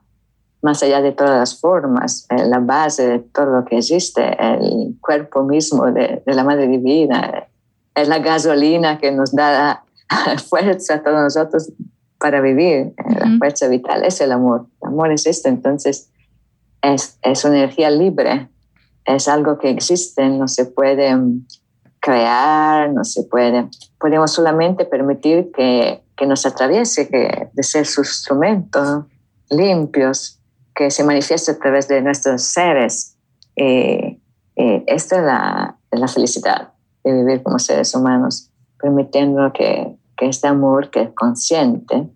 [0.61, 5.43] más allá de todas las formas, la base de todo lo que existe, el cuerpo
[5.43, 7.49] mismo de, la Madre Divina,
[7.93, 9.83] es la gasolina que nos da
[10.47, 11.69] fuerza a todos nosotros
[12.19, 14.67] para vivir, la fuerza vital, es el amor.
[14.81, 16.09] El amor es esto, entonces
[16.81, 18.47] es, es una energía libre,
[19.03, 21.13] es algo que existe, no se puede
[22.04, 23.70] crear, no se puede.
[23.97, 29.06] Podemos solamente permitir que, que nos atraviese, que de ser sus instrumentos
[29.49, 30.38] limpios,
[30.76, 33.16] que se manifieste a través de nuestros seres.
[33.56, 34.20] Eh,
[34.58, 36.74] eh, esta es la, la, felicidad.
[37.06, 38.49] de vivir como seres humanos,
[38.82, 42.10] permitiendo que, que este amor que es consciente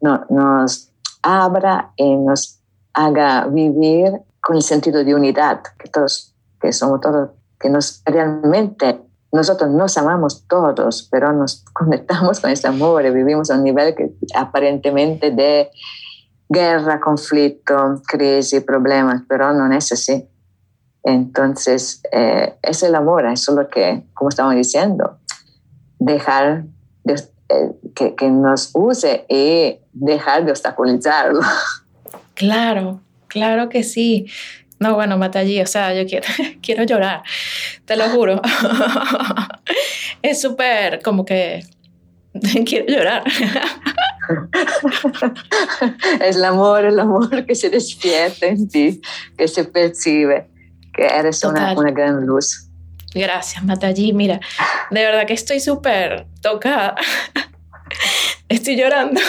[0.00, 0.90] no, nos
[1.22, 2.58] abra y nos
[2.92, 7.30] haga vivir con el sentido de unidad, que todos, que somos todos,
[7.60, 9.00] que nos realmente
[9.32, 13.94] nosotros nos amamos todos, pero nos conectamos con este amor y vivimos a un nivel
[13.94, 15.70] que aparentemente de
[16.48, 20.26] guerra, conflicto, crisis, problemas, pero no es así.
[21.04, 25.18] Entonces, eh, es el amor, es lo que, como estamos diciendo,
[25.98, 26.64] dejar
[27.06, 31.40] eh, que, que, nos use y dejar de obstaculizarlo.
[32.34, 34.26] Claro, claro que sí.
[34.80, 36.26] No, bueno, allí, o sea, yo quiero,
[36.62, 37.22] quiero llorar,
[37.84, 38.40] te lo juro.
[40.22, 41.62] es súper como que
[42.66, 43.22] quiero llorar.
[46.20, 49.02] es el amor, el amor que se despierta en ti,
[49.36, 50.48] que se percibe,
[50.94, 52.66] que eres una, una, gran luz.
[53.14, 54.14] Gracias, Matallí.
[54.14, 54.40] Mira,
[54.90, 56.94] de verdad que estoy súper tocada.
[58.48, 59.20] Estoy llorando.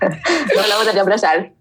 [0.00, 1.52] No la voy a abrazar.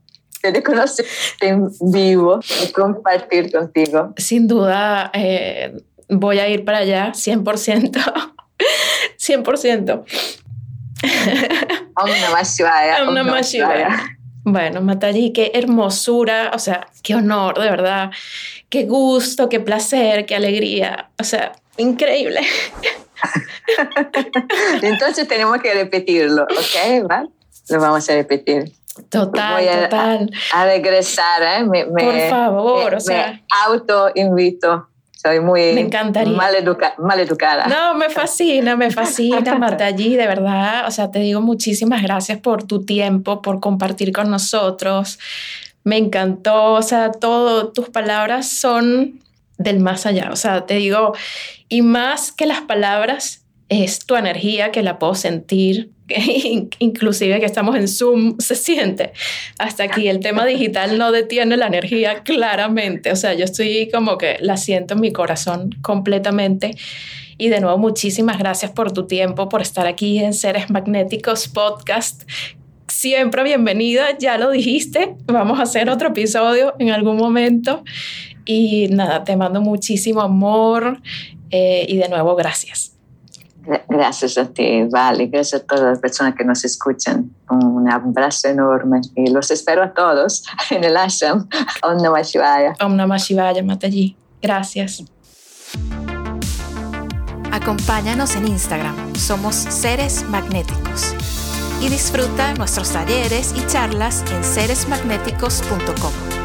[0.41, 1.05] Te conocer
[1.41, 4.13] en vivo y compartir contigo.
[4.17, 5.75] Sin duda, eh,
[6.09, 7.91] voy a ir para allá, 100%.
[9.17, 10.05] 100%.
[11.95, 13.03] Om Namah Shivaya.
[13.03, 14.17] Om Namah Shivaya.
[14.49, 18.11] Bueno, Matallí, qué hermosura, o sea, qué honor, de verdad,
[18.69, 22.39] qué gusto, qué placer, qué alegría, o sea, increíble.
[24.81, 27.09] Entonces tenemos que repetirlo, ¿ok?
[27.11, 27.25] ¿Va?
[27.69, 28.71] Lo vamos a repetir.
[29.09, 30.31] Total, total.
[30.53, 31.63] A, regresar, ¿eh?
[31.63, 33.33] Me, Por favor, o sea.
[33.33, 34.87] Me auto invito.
[35.11, 36.35] Soy muy me encantaría.
[36.35, 36.55] Mal,
[37.19, 37.67] educada.
[37.67, 40.87] No, me fascina, me fascina, Marta allí, de verdad.
[40.87, 45.17] O sea, te digo muchísimas gracias por tu tiempo, por compartir con nosotros.
[45.83, 49.19] Me encantó, o sea, todo, tus palabras son
[49.57, 50.29] del más allá.
[50.31, 51.13] O sea, te digo,
[51.67, 55.91] y más que las palabras, es tu energía que la puedo sentir,
[56.79, 59.11] inclusive que estamos en Zoom, se siente.
[59.57, 64.17] Hasta aquí el tema digital no detiene la energía claramente, o sea, yo estoy como
[64.17, 66.75] que la siento en mi corazón completamente.
[67.39, 72.23] Y de nuevo, muchísimas gracias por tu tiempo, por estar aquí en Seres Magnéticos Podcast.
[72.87, 77.83] Siempre bienvenida, ya lo dijiste, vamos a hacer otro episodio en algún momento.
[78.43, 80.99] Y nada, te mando muchísimo amor
[81.51, 82.96] eh, y de nuevo, gracias.
[83.89, 85.27] Gracias a ti, Vale.
[85.27, 87.31] Gracias a todas las personas que nos escuchan.
[87.49, 91.47] Un abrazo enorme y los espero a todos en el ashram.
[91.83, 92.75] Om Namah Shivaya.
[92.79, 94.15] Om Namah Shivaya, Mataji.
[94.41, 95.03] Gracias.
[97.51, 99.15] Acompáñanos en Instagram.
[99.15, 101.13] Somos Seres Magnéticos.
[101.81, 106.36] Y disfruta nuestros talleres y charlas en seresmagnéticos.com.